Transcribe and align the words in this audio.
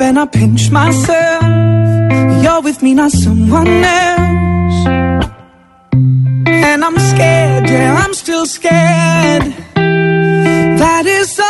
and 0.00 0.18
I 0.18 0.26
pinch 0.26 0.70
myself. 0.70 1.44
With 2.62 2.82
me, 2.82 2.92
not 2.92 3.10
someone 3.10 3.66
else. 3.66 4.86
And 6.46 6.84
I'm 6.84 6.98
scared, 6.98 7.70
yeah, 7.70 8.04
I'm 8.04 8.12
still 8.12 8.44
scared. 8.44 9.54
That 10.78 11.06
is. 11.06 11.40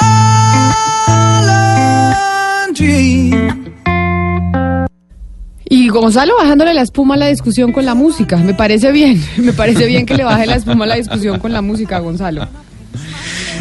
Y 5.72 5.88
Gonzalo 5.88 6.34
bajándole 6.36 6.74
la 6.74 6.82
espuma 6.82 7.14
a 7.14 7.16
la 7.16 7.26
discusión 7.28 7.72
con 7.72 7.84
la 7.84 7.94
música. 7.94 8.36
Me 8.36 8.54
parece 8.54 8.90
bien, 8.90 9.22
me 9.38 9.52
parece 9.52 9.86
bien 9.86 10.04
que 10.04 10.14
le 10.14 10.24
baje 10.24 10.46
la 10.46 10.56
espuma 10.56 10.84
a 10.84 10.88
la 10.88 10.96
discusión 10.96 11.38
con 11.38 11.52
la 11.52 11.62
música, 11.62 12.00
Gonzalo. 12.00 12.48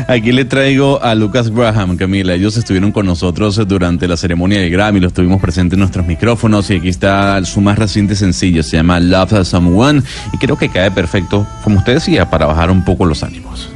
Aquí 0.08 0.32
le 0.32 0.46
traigo 0.46 1.02
a 1.02 1.16
Lucas 1.16 1.50
Graham, 1.50 1.98
Camila. 1.98 2.34
Ellos 2.34 2.58
estuvieron 2.58 2.92
con 2.92 3.06
nosotros 3.06 3.60
durante 3.68 4.08
la 4.08 4.18
ceremonia 4.18 4.60
de 4.60 4.70
Grammy, 4.70 5.00
los 5.00 5.14
tuvimos 5.14 5.42
presentes 5.42 5.74
en 5.74 5.80
nuestros 5.80 6.06
micrófonos 6.06 6.70
y 6.70 6.76
aquí 6.76 6.90
está 6.90 7.44
su 7.46 7.62
más 7.62 7.78
reciente 7.78 8.16
sencillo, 8.16 8.64
se 8.64 8.78
llama 8.78 9.00
Love 9.00 9.46
Someone 9.46 10.02
y 10.34 10.38
creo 10.38 10.58
que 10.58 10.70
cae 10.70 10.92
perfecto, 10.92 11.46
como 11.64 11.80
usted 11.80 11.96
decía, 11.96 12.30
para 12.30 12.46
bajar 12.46 12.72
un 12.72 12.84
poco 12.84 13.06
los 13.06 13.24
ánimos. 13.24 13.70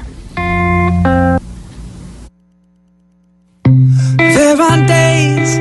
There 4.18 4.62
are 4.62 4.86
days 4.88 5.60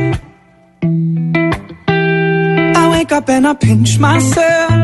I 2.76 2.88
wake 2.90 3.12
up 3.12 3.28
and 3.28 3.46
I 3.46 3.54
pinch 3.54 3.98
myself. 3.98 4.81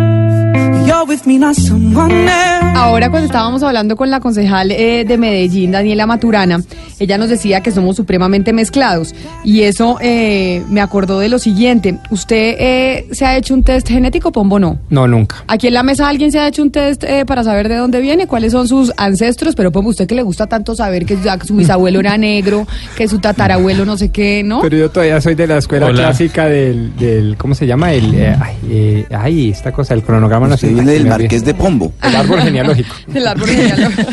Ahora 2.75 3.11
cuando 3.11 3.27
estábamos 3.27 3.62
hablando 3.62 3.94
con 3.97 4.11
la 4.11 4.20
concejal 4.20 4.70
eh, 4.70 5.05
de 5.06 5.19
Medellín, 5.19 5.72
Daniela 5.72 6.06
Maturana, 6.06 6.62
ella 6.98 7.19
nos 7.19 7.28
decía 7.28 7.61
que 7.61 7.70
somos 7.70 7.97
supremamente 7.97 8.53
mezclados 8.53 9.14
y 9.45 9.62
eso 9.62 9.98
eh, 10.00 10.62
me 10.70 10.80
acordó 10.80 11.19
de 11.19 11.28
lo 11.28 11.39
siguiente. 11.39 11.98
¿Usted 12.11 12.56
eh, 12.58 13.06
se 13.12 13.27
ha 13.27 13.36
hecho 13.36 13.55
un 13.55 13.64
test 13.64 13.89
genético, 13.89 14.33
Pombo, 14.33 14.58
no? 14.58 14.78
No, 14.89 15.06
nunca. 15.06 15.45
Aquí 15.47 15.67
en 15.67 15.75
la 15.75 15.83
mesa 15.83 16.08
alguien 16.08 16.33
se 16.33 16.39
ha 16.39 16.48
hecho 16.48 16.62
un 16.62 16.70
test 16.70 17.05
eh, 17.05 17.25
para 17.27 17.45
saber 17.45 17.69
de 17.69 17.77
dónde 17.77 18.00
viene, 18.00 18.27
cuáles 18.27 18.52
son 18.52 18.67
sus 18.67 18.92
ancestros, 18.97 19.55
pero 19.55 19.70
Pombo, 19.70 19.91
usted 19.91 20.06
que 20.06 20.14
le 20.14 20.23
gusta 20.23 20.47
tanto 20.47 20.75
saber 20.75 21.05
que 21.05 21.19
su 21.45 21.56
bisabuelo 21.56 22.00
era 22.00 22.17
negro, 22.17 22.67
que 22.97 23.08
su 23.08 23.19
tatarabuelo 23.19 23.84
no 23.84 23.97
sé 23.97 24.11
qué, 24.11 24.42
¿no? 24.42 24.62
Pero 24.62 24.77
yo 24.77 24.91
todavía 24.91 25.20
soy 25.20 25.34
de 25.34 25.47
la 25.47 25.58
escuela 25.58 25.86
Hola. 25.86 26.05
clásica 26.05 26.47
del, 26.47 26.97
del, 26.97 27.36
¿cómo 27.36 27.55
se 27.55 27.67
llama? 27.67 27.92
El, 27.92 28.14
eh, 28.14 28.36
ay, 28.41 28.56
eh, 28.70 29.06
ay, 29.11 29.50
esta 29.50 29.73
cosa, 29.73 29.95
el 29.95 30.02
cronograma 30.02 30.48
no 30.48 30.56
sé. 30.56 30.78
Viene 30.79 30.93
del 30.93 31.05
me. 31.05 31.11
Marqués 31.11 31.45
de 31.45 31.55
Pombo. 31.55 31.93
El 32.03 32.17
árbol 32.17 32.41
genealógico. 32.41 32.95
El 33.15 33.27
árbol 33.27 33.48
genealógico. 33.48 34.11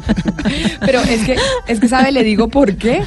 Pero 0.80 1.00
es 1.00 1.24
que, 1.24 1.36
es 1.66 1.80
que, 1.80 1.88
¿sabe? 1.88 2.12
Le 2.12 2.22
digo 2.22 2.48
por 2.48 2.76
qué. 2.76 3.02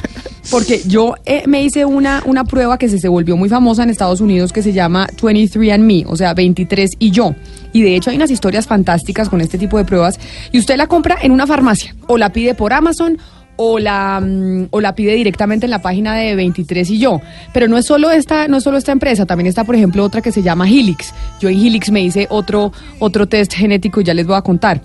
Porque 0.50 0.80
yo 0.86 1.14
eh, 1.26 1.42
me 1.46 1.62
hice 1.62 1.84
una, 1.84 2.22
una 2.24 2.44
prueba 2.44 2.78
que 2.78 2.88
se, 2.88 2.98
se 2.98 3.08
volvió 3.08 3.36
muy 3.36 3.50
famosa 3.50 3.82
en 3.82 3.90
Estados 3.90 4.22
Unidos 4.22 4.50
que 4.50 4.62
se 4.62 4.72
llama 4.72 5.06
23andMe, 5.20 6.06
o 6.06 6.16
sea, 6.16 6.32
23 6.32 6.92
y 6.98 7.10
yo. 7.10 7.34
Y 7.72 7.82
de 7.82 7.94
hecho 7.94 8.10
hay 8.10 8.16
unas 8.16 8.30
historias 8.30 8.66
fantásticas 8.66 9.28
con 9.28 9.42
este 9.42 9.58
tipo 9.58 9.76
de 9.76 9.84
pruebas. 9.84 10.18
Y 10.50 10.58
usted 10.58 10.76
la 10.76 10.86
compra 10.86 11.18
en 11.20 11.32
una 11.32 11.46
farmacia 11.46 11.94
o 12.06 12.16
la 12.16 12.32
pide 12.32 12.54
por 12.54 12.72
Amazon 12.72 13.18
o 13.60 13.80
la, 13.80 14.20
mm, 14.20 14.68
o 14.70 14.80
la 14.80 14.94
pide 14.94 15.14
directamente 15.14 15.66
en 15.66 15.70
la 15.70 15.82
página 15.82 16.14
de 16.14 16.34
23 16.36 16.88
y 16.90 16.98
yo. 16.98 17.20
Pero 17.52 17.66
no 17.66 17.76
es 17.76 17.86
solo 17.86 18.10
esta, 18.10 18.46
no 18.46 18.58
es 18.58 18.64
solo 18.64 18.78
esta 18.78 18.92
empresa, 18.92 19.26
también 19.26 19.48
está, 19.48 19.64
por 19.64 19.74
ejemplo, 19.74 20.04
otra 20.04 20.22
que 20.22 20.30
se 20.30 20.42
llama 20.42 20.68
Helix. 20.68 21.12
Yo 21.40 21.48
en 21.48 21.58
Helix 21.58 21.90
me 21.90 22.00
hice 22.00 22.28
otro, 22.30 22.72
otro 23.00 23.26
test 23.26 23.52
genético 23.52 24.00
ya 24.00 24.14
les 24.14 24.26
voy 24.26 24.36
a 24.36 24.42
contar. 24.42 24.80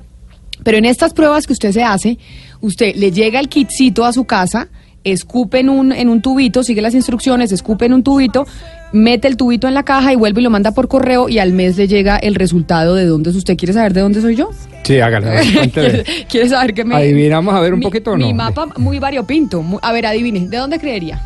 Pero 0.63 0.77
en 0.77 0.85
estas 0.85 1.13
pruebas 1.13 1.45
que 1.45 1.53
usted 1.53 1.71
se 1.71 1.83
hace, 1.83 2.17
usted 2.61 2.95
le 2.95 3.11
llega 3.11 3.39
el 3.39 3.47
kitcito 3.47 4.05
a 4.05 4.11
su 4.11 4.25
casa, 4.25 4.69
escupe 5.03 5.59
en 5.59 5.69
un, 5.69 5.91
en 5.91 6.09
un 6.09 6.21
tubito, 6.21 6.63
sigue 6.63 6.81
las 6.81 6.95
instrucciones, 6.95 7.51
escupe 7.51 7.85
en 7.85 7.93
un 7.93 8.03
tubito, 8.03 8.47
mete 8.93 9.27
el 9.27 9.35
tubito 9.35 9.67
en 9.67 9.73
la 9.73 9.83
caja 9.83 10.13
y 10.13 10.15
vuelve 10.15 10.39
y 10.39 10.43
lo 10.43 10.49
manda 10.49 10.71
por 10.71 10.87
correo 10.87 11.27
y 11.27 11.39
al 11.39 11.51
mes 11.51 11.75
le 11.77 11.87
llega 11.87 12.15
el 12.17 12.35
resultado 12.35 12.95
de 12.95 13.05
dónde 13.05 13.31
es 13.31 13.35
usted. 13.35 13.57
¿Quiere 13.57 13.73
saber 13.73 13.93
de 13.93 14.01
dónde 14.01 14.21
soy 14.21 14.35
yo? 14.35 14.51
Sí, 14.83 14.99
ver, 15.01 16.03
¿Quiere, 16.29 16.49
saber 16.49 16.73
que 16.73 16.83
me... 16.85 16.95
Adivinamos 16.95 17.53
a 17.53 17.59
ver 17.59 17.73
un 17.73 17.79
mi- 17.79 17.85
poquito 17.85 18.11
o 18.11 18.17
Mi 18.17 18.29
no? 18.29 18.35
mapa 18.35 18.67
muy 18.77 18.99
variopinto. 18.99 19.61
Mu- 19.61 19.79
A 19.81 19.91
ver, 19.91 20.05
adivine, 20.05 20.47
¿de 20.47 20.57
dónde 20.57 20.79
creería? 20.79 21.21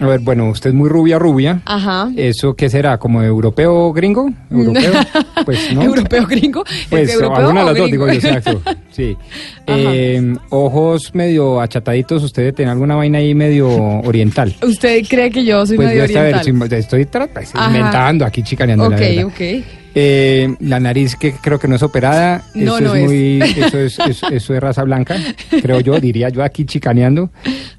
A 0.00 0.06
ver, 0.06 0.20
bueno, 0.20 0.48
usted 0.50 0.70
es 0.70 0.74
muy 0.76 0.88
rubia, 0.88 1.18
rubia. 1.18 1.60
Ajá. 1.64 2.08
¿Eso 2.16 2.54
qué 2.54 2.70
será? 2.70 2.98
¿Como 2.98 3.20
europeo 3.22 3.92
gringo? 3.92 4.30
¿Europeo? 4.50 4.92
Pues 5.44 5.72
no. 5.74 5.82
¿Europeo 5.82 6.26
gringo? 6.26 6.62
Pues 6.90 7.10
¿Europeo 7.14 7.36
alguna 7.36 7.60
de 7.60 7.66
las 7.66 7.76
dos, 7.78 7.90
digo 7.90 8.06
yo, 8.06 8.12
exacto. 8.12 8.62
Sí. 8.90 9.16
Eh, 9.70 10.34
ojos 10.48 11.14
medio 11.14 11.60
achataditos, 11.60 12.22
¿usted 12.22 12.54
tener 12.54 12.70
alguna 12.72 12.94
vaina 12.96 13.18
ahí 13.18 13.34
medio 13.34 13.68
oriental? 13.68 14.54
¿Usted 14.62 15.02
cree 15.06 15.30
que 15.30 15.44
yo 15.44 15.66
soy 15.66 15.76
Pues 15.76 15.88
medio 15.88 16.06
yo 16.06 16.18
oriental? 16.18 16.42
sí, 16.44 16.74
estoy 16.76 17.04
tra- 17.04 17.28
pues, 17.30 17.52
inventando 17.54 18.24
aquí, 18.24 18.42
chicaneando 18.42 18.88
la 18.88 18.96
Ok, 18.96 19.00
verdad. 19.02 19.24
ok. 19.26 19.64
Eh, 19.94 20.54
la 20.60 20.78
nariz 20.80 21.16
que 21.16 21.32
creo 21.32 21.58
que 21.58 21.66
no 21.66 21.76
es 21.76 21.82
operada, 21.82 22.44
No, 22.54 22.76
eso 22.78 22.84
no 22.88 22.94
es 22.94 23.02
es. 23.02 23.08
muy, 23.08 23.40
eso 23.64 23.78
es, 23.78 23.98
es- 23.98 24.22
eso 24.30 24.54
es 24.54 24.60
raza 24.60 24.84
blanca, 24.84 25.16
creo 25.62 25.80
yo, 25.80 25.98
diría 25.98 26.28
yo 26.28 26.42
aquí 26.44 26.64
chicaneando. 26.64 27.30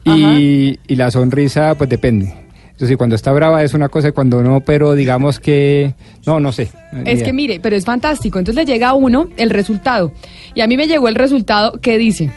Y, 0.05 0.79
y 0.87 0.95
la 0.95 1.11
sonrisa, 1.11 1.75
pues 1.75 1.89
depende. 1.89 2.33
Sí, 2.77 2.95
cuando 2.95 3.15
está 3.17 3.33
brava 3.33 3.61
es 3.61 3.73
una 3.73 3.89
cosa 3.89 4.07
y 4.07 4.11
cuando 4.13 4.41
no, 4.41 4.61
pero 4.61 4.93
digamos 4.95 5.39
que, 5.41 5.93
no, 6.25 6.39
no 6.39 6.53
sé. 6.53 6.69
Es 7.05 7.15
idea. 7.15 7.25
que 7.25 7.33
mire, 7.33 7.59
pero 7.59 7.75
es 7.75 7.83
fantástico. 7.83 8.39
Entonces 8.39 8.65
le 8.65 8.71
llega 8.71 8.89
a 8.89 8.93
uno 8.93 9.27
el 9.35 9.49
resultado. 9.49 10.13
Y 10.55 10.61
a 10.61 10.67
mí 10.67 10.77
me 10.77 10.87
llegó 10.87 11.09
el 11.09 11.15
resultado 11.15 11.73
que 11.81 11.97
dice, 11.97 12.31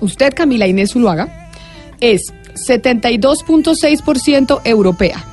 usted, 0.00 0.32
Camila 0.34 0.68
Inés 0.68 0.92
Zuluaga, 0.92 1.50
es 2.00 2.32
72.6% 2.56 4.60
europea. 4.64 5.24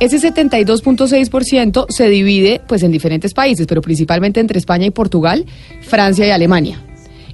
Ese 0.00 0.18
72.6% 0.18 1.86
se 1.88 2.08
divide 2.08 2.60
pues 2.66 2.82
en 2.82 2.92
diferentes 2.92 3.34
países, 3.34 3.66
pero 3.66 3.80
principalmente 3.82 4.40
entre 4.40 4.58
España 4.58 4.86
y 4.86 4.90
Portugal, 4.90 5.44
Francia 5.82 6.26
y 6.26 6.30
Alemania. 6.30 6.80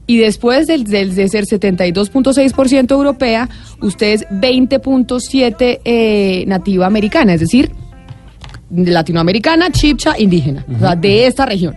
Y 0.07 0.19
después 0.19 0.67
del, 0.67 0.85
del- 0.85 1.15
de 1.15 1.29
ser 1.29 1.45
72.6% 1.47 2.91
europea, 2.91 3.49
usted 3.81 4.13
es 4.15 4.27
20.7% 4.29 5.81
eh, 5.85 6.45
nativa 6.47 6.87
americana, 6.87 7.35
es 7.35 7.41
decir, 7.41 7.71
latinoamericana, 8.75 9.71
chipcha, 9.71 10.19
indígena, 10.19 10.65
o 10.75 10.79
sea, 10.79 10.97
de 10.97 11.27
esta 11.27 11.45
región. 11.47 11.77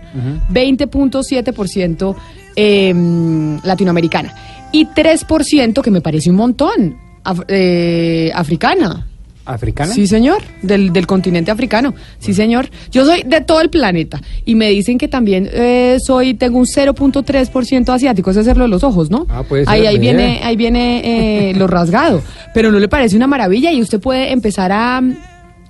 20.7% 0.52 2.16
eh, 2.56 3.58
latinoamericana. 3.64 4.34
Y 4.72 4.86
3%, 4.86 5.82
que 5.82 5.90
me 5.90 6.00
parece 6.00 6.30
un 6.30 6.36
montón, 6.36 6.96
af- 7.26 7.44
eh, 7.48 8.30
africana. 8.34 9.06
¿Africana? 9.48 9.92
Sí, 9.94 10.08
señor, 10.08 10.42
del, 10.62 10.92
del 10.92 11.06
continente 11.06 11.52
africano. 11.52 11.94
Sí, 12.18 12.34
señor. 12.34 12.68
Yo 12.90 13.04
soy 13.06 13.22
de 13.22 13.40
todo 13.42 13.60
el 13.60 13.70
planeta 13.70 14.20
y 14.44 14.56
me 14.56 14.70
dicen 14.70 14.98
que 14.98 15.06
también 15.06 15.48
eh, 15.52 15.98
soy 16.04 16.34
tengo 16.34 16.58
un 16.58 16.66
0.3% 16.66 17.88
asiático, 17.94 18.30
es 18.32 18.36
hacerlo 18.38 18.64
de 18.64 18.70
los 18.70 18.82
ojos, 18.82 19.08
¿no? 19.08 19.24
Ah, 19.28 19.44
puede 19.44 19.64
ser, 19.64 19.72
ahí, 19.72 19.86
ahí 19.86 19.98
bien. 20.00 20.16
viene, 20.16 20.40
ahí 20.42 20.56
viene 20.56 21.50
eh, 21.50 21.54
lo 21.54 21.68
rasgado. 21.68 22.22
Pero 22.54 22.72
no 22.72 22.80
le 22.80 22.88
parece 22.88 23.14
una 23.14 23.28
maravilla 23.28 23.70
y 23.72 23.80
usted 23.80 24.00
puede 24.00 24.32
empezar 24.32 24.72
a 24.72 25.00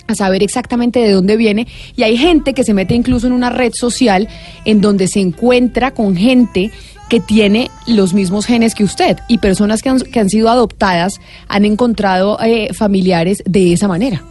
a 0.09 0.15
saber 0.15 0.41
exactamente 0.45 1.01
de 1.01 1.11
dónde 1.11 1.37
viene 1.37 1.67
y 1.97 2.05
hay 2.05 2.17
gente 2.17 2.55
que 2.55 2.63
se 2.63 2.73
mete 2.73 2.95
incluso 2.95 3.27
en 3.27 3.33
una 3.33 3.51
red 3.51 3.73
social 3.75 4.29
en 4.65 4.81
donde 4.81 5.09
se 5.09 5.19
encuentra 5.19 5.91
con 5.95 6.17
gente 6.17 6.71
que 7.09 7.21
tiene 7.21 7.71
los 7.87 8.15
mismos 8.15 8.47
genes 8.47 8.75
que 8.75 8.85
usted 8.85 9.19
y 9.29 9.39
personas 9.39 9.83
que 9.83 9.89
han, 9.89 10.01
que 10.01 10.21
han 10.21 10.29
sido 10.29 10.49
adoptadas 10.49 11.21
han 11.49 11.65
encontrado 11.65 12.39
eh, 12.43 12.73
familiares 12.75 13.43
de 13.47 13.73
esa 13.73 13.89
manera. 13.89 14.23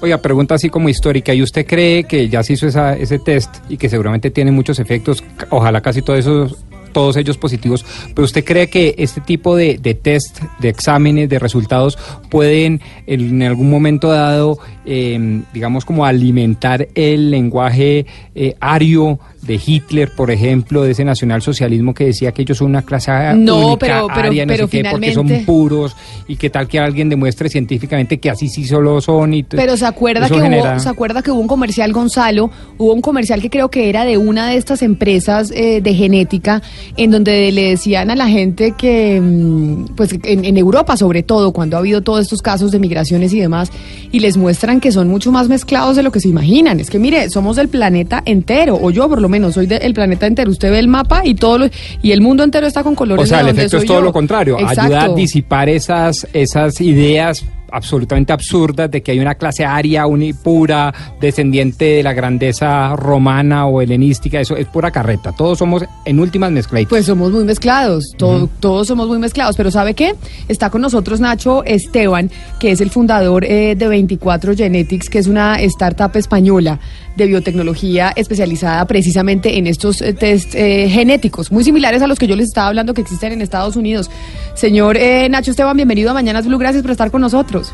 Oiga, 0.00 0.18
pregunta 0.18 0.54
así 0.54 0.68
como 0.68 0.88
histórica. 0.88 1.32
¿Y 1.32 1.42
usted 1.42 1.66
cree 1.66 2.04
que 2.04 2.28
ya 2.28 2.42
se 2.42 2.54
hizo 2.54 2.66
esa, 2.66 2.94
ese 2.94 3.18
test 3.18 3.56
y 3.68 3.78
que 3.78 3.88
seguramente 3.88 4.30
tiene 4.30 4.50
muchos 4.50 4.78
efectos? 4.78 5.24
Ojalá 5.50 5.80
casi 5.80 6.02
todos 6.02 6.18
esos 6.18 6.56
todos 6.94 7.18
ellos 7.18 7.36
positivos. 7.36 7.84
Pero 8.14 8.24
usted 8.24 8.42
cree 8.42 8.68
que 8.68 8.94
este 8.96 9.20
tipo 9.20 9.54
de, 9.54 9.76
de 9.76 9.92
test, 9.94 10.40
de 10.60 10.70
exámenes, 10.70 11.28
de 11.28 11.38
resultados 11.38 11.98
pueden 12.30 12.80
en 13.06 13.42
algún 13.42 13.68
momento 13.68 14.08
dado, 14.08 14.58
eh, 14.86 15.42
digamos, 15.52 15.84
como 15.84 16.06
alimentar 16.06 16.88
el 16.94 17.30
lenguaje 17.30 18.06
eh, 18.34 18.54
ario 18.60 19.18
de 19.42 19.60
Hitler, 19.64 20.10
por 20.16 20.30
ejemplo, 20.30 20.82
de 20.84 20.92
ese 20.92 21.04
nacionalsocialismo 21.04 21.92
que 21.92 22.06
decía 22.06 22.32
que 22.32 22.40
ellos 22.42 22.56
son 22.56 22.68
una 22.68 22.80
clase 22.80 23.10
No, 23.34 23.58
única, 23.72 23.78
pero- 23.86 24.06
pero- 24.14 24.28
aria, 24.28 24.46
no 24.46 24.52
pero 24.54 24.66
sé 24.66 24.70
qué, 24.82 24.88
porque 24.90 25.12
son 25.12 25.28
puros 25.44 25.94
y 26.26 26.36
que 26.36 26.48
tal 26.48 26.66
que 26.66 26.78
alguien 26.78 27.10
demuestre 27.10 27.50
científicamente 27.50 28.18
que 28.18 28.30
así 28.30 28.48
sí 28.48 28.64
solo 28.64 29.02
son 29.02 29.34
y 29.34 29.42
Pero 29.42 29.76
se 29.76 29.84
acuerda 29.84 30.28
que 30.30 30.40
genera- 30.40 30.72
hubo, 30.72 30.80
se 30.80 30.88
acuerda 30.88 31.20
que 31.20 31.30
hubo 31.30 31.40
un 31.40 31.46
comercial 31.46 31.92
Gonzalo, 31.92 32.50
hubo 32.78 32.94
un 32.94 33.02
comercial 33.02 33.42
que 33.42 33.50
creo 33.50 33.70
que 33.70 33.90
era 33.90 34.06
de 34.06 34.16
una 34.16 34.48
de 34.48 34.56
estas 34.56 34.80
empresas 34.80 35.50
eh, 35.54 35.82
de 35.82 35.94
genética, 35.94 36.62
en 36.96 37.10
donde 37.10 37.50
le 37.52 37.70
decían 37.70 38.10
a 38.10 38.16
la 38.16 38.28
gente 38.28 38.74
que, 38.76 39.20
mm, 39.20 39.94
pues 39.96 40.12
en, 40.24 40.44
en 40.44 40.56
Europa 40.56 40.96
sobre 40.96 41.22
todo, 41.22 41.52
cuando 41.52 41.76
ha 41.76 41.80
habido 41.80 42.02
todos 42.02 42.20
estos 42.20 42.42
casos 42.42 42.70
de 42.70 42.78
migraciones 42.78 43.32
y 43.32 43.40
demás, 43.40 43.70
y 44.12 44.20
les 44.20 44.36
muestran 44.36 44.80
que 44.80 44.92
son 44.92 45.08
mucho 45.08 45.32
más 45.32 45.48
mezclados 45.48 45.96
de 45.96 46.02
lo 46.02 46.12
que 46.12 46.20
se 46.20 46.28
imaginan. 46.28 46.80
Es 46.80 46.90
que 46.90 46.98
mire, 46.98 47.28
somos 47.30 47.56
del 47.56 47.68
planeta 47.68 48.22
entero, 48.26 48.78
o 48.80 48.90
yo 48.90 49.08
por 49.08 49.20
lo 49.20 49.28
menos 49.28 49.54
soy 49.54 49.66
del 49.66 49.94
planeta 49.94 50.26
entero. 50.26 50.50
Usted 50.50 50.70
ve 50.70 50.78
el 50.78 50.88
mapa 50.88 51.22
y 51.24 51.34
todo 51.34 51.58
lo- 51.58 51.66
y 52.02 52.12
el 52.12 52.20
mundo 52.20 52.42
entero 52.44 52.66
está 52.66 52.82
con 52.82 52.94
colores. 52.94 53.24
O 53.24 53.26
sea, 53.26 53.38
de 53.38 53.50
el 53.50 53.56
efecto 53.58 53.78
es 53.78 53.84
todo 53.86 53.98
yo. 53.98 54.04
lo 54.04 54.12
contrario, 54.12 54.56
ayuda 54.56 55.04
a 55.04 55.08
disipar 55.14 55.68
esas, 55.68 56.26
esas 56.32 56.80
ideas 56.80 57.44
absolutamente 57.74 58.32
absurdas 58.32 58.90
de 58.90 59.02
que 59.02 59.12
hay 59.12 59.18
una 59.20 59.34
clase 59.34 59.64
aria 59.64 60.06
uni- 60.06 60.32
pura, 60.32 60.92
descendiente 61.20 61.84
de 61.84 62.02
la 62.02 62.12
grandeza 62.12 62.94
romana 62.96 63.66
o 63.66 63.80
helenística, 63.82 64.40
eso 64.40 64.56
es 64.56 64.66
pura 64.66 64.90
carreta. 64.90 65.32
Todos 65.32 65.58
somos 65.58 65.84
en 66.04 66.20
últimas 66.20 66.50
mezcladitos. 66.52 66.90
Pues 66.90 67.06
somos 67.06 67.32
muy 67.32 67.44
mezclados, 67.44 68.12
todo- 68.16 68.48
todos 68.60 68.86
somos 68.86 69.08
muy 69.08 69.18
mezclados, 69.18 69.56
pero 69.56 69.70
¿sabe 69.70 69.94
qué? 69.94 70.14
Está 70.48 70.70
con 70.70 70.80
nosotros 70.82 71.20
Nacho 71.20 71.64
Esteban, 71.64 72.30
que 72.60 72.70
es 72.70 72.80
el 72.80 72.90
fundador 72.90 73.44
eh, 73.44 73.74
de 73.76 73.88
24 73.88 74.54
Genetics, 74.54 75.08
que 75.08 75.18
es 75.18 75.26
una 75.26 75.60
startup 75.60 76.16
española 76.16 76.78
de 77.16 77.26
biotecnología 77.26 78.12
especializada 78.16 78.84
precisamente 78.86 79.58
en 79.58 79.66
estos 79.66 80.00
eh, 80.00 80.12
test 80.12 80.54
eh, 80.54 80.88
genéticos, 80.88 81.52
muy 81.52 81.64
similares 81.64 82.02
a 82.02 82.06
los 82.06 82.18
que 82.18 82.26
yo 82.26 82.36
les 82.36 82.48
estaba 82.48 82.68
hablando 82.68 82.94
que 82.94 83.02
existen 83.02 83.32
en 83.32 83.42
Estados 83.42 83.76
Unidos. 83.76 84.10
Señor 84.54 84.96
eh, 84.96 85.28
Nacho 85.28 85.50
Esteban, 85.50 85.76
bienvenido 85.76 86.10
a 86.10 86.14
Mañanas 86.14 86.46
Blue, 86.46 86.58
gracias 86.58 86.82
por 86.82 86.90
estar 86.90 87.10
con 87.10 87.20
nosotros. 87.20 87.72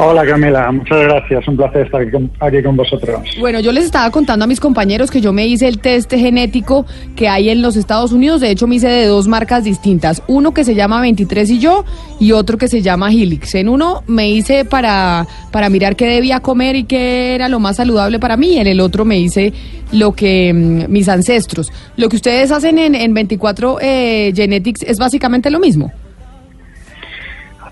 Hola 0.00 0.24
Camila, 0.24 0.70
muchas 0.70 0.96
gracias, 0.96 1.48
un 1.48 1.56
placer 1.56 1.86
estar 1.86 2.00
aquí 2.00 2.12
con, 2.12 2.30
aquí 2.38 2.62
con 2.62 2.76
vosotros. 2.76 3.20
Bueno, 3.40 3.58
yo 3.58 3.72
les 3.72 3.84
estaba 3.84 4.08
contando 4.12 4.44
a 4.44 4.46
mis 4.46 4.60
compañeros 4.60 5.10
que 5.10 5.20
yo 5.20 5.32
me 5.32 5.48
hice 5.48 5.66
el 5.66 5.80
test 5.80 6.12
genético 6.12 6.86
que 7.16 7.28
hay 7.28 7.48
en 7.50 7.62
los 7.62 7.74
Estados 7.74 8.12
Unidos. 8.12 8.40
De 8.40 8.48
hecho, 8.48 8.68
me 8.68 8.76
hice 8.76 8.86
de 8.86 9.06
dos 9.06 9.26
marcas 9.26 9.64
distintas. 9.64 10.22
Uno 10.28 10.54
que 10.54 10.62
se 10.62 10.76
llama 10.76 11.00
23 11.00 11.50
y 11.50 11.58
yo 11.58 11.84
y 12.20 12.30
otro 12.30 12.58
que 12.58 12.68
se 12.68 12.80
llama 12.80 13.10
Helix. 13.10 13.56
En 13.56 13.68
uno 13.68 14.04
me 14.06 14.30
hice 14.30 14.64
para, 14.64 15.26
para 15.50 15.68
mirar 15.68 15.96
qué 15.96 16.06
debía 16.06 16.38
comer 16.38 16.76
y 16.76 16.84
qué 16.84 17.34
era 17.34 17.48
lo 17.48 17.58
más 17.58 17.74
saludable 17.78 18.20
para 18.20 18.36
mí. 18.36 18.56
En 18.56 18.68
el 18.68 18.78
otro 18.78 19.04
me 19.04 19.18
hice 19.18 19.52
lo 19.90 20.12
que 20.12 20.52
mm, 20.54 20.92
mis 20.92 21.08
ancestros. 21.08 21.72
Lo 21.96 22.08
que 22.08 22.14
ustedes 22.14 22.52
hacen 22.52 22.78
en, 22.78 22.94
en 22.94 23.14
24 23.14 23.78
eh, 23.80 24.32
Genetics 24.32 24.82
es 24.82 24.96
básicamente 24.96 25.50
lo 25.50 25.58
mismo. 25.58 25.90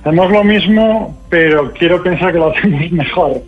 Hacemos 0.06 0.30
lo 0.30 0.44
mismo, 0.44 1.18
pero 1.28 1.72
quiero 1.72 2.00
pensar 2.00 2.30
que 2.32 2.38
lo 2.38 2.50
hacemos 2.56 2.90
mejor. 2.92 3.42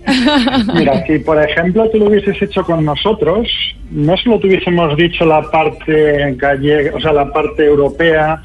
Mira, 0.75 1.07
si 1.07 1.21
por 1.21 1.41
ejemplo 1.41 1.89
tú 1.91 1.99
lo 1.99 2.07
hubieses 2.07 2.41
hecho 2.43 2.65
con 2.65 2.85
nosotros, 2.85 3.49
no 3.93 4.17
solo 4.17 4.41
te 4.41 4.49
hubiésemos 4.49 4.97
dicho 4.97 5.25
la 5.25 5.41
parte 5.43 6.35
gallega, 6.37 6.97
o 6.97 7.01
sea, 7.01 7.13
la 7.13 7.33
parte 7.33 7.65
europea, 7.65 8.43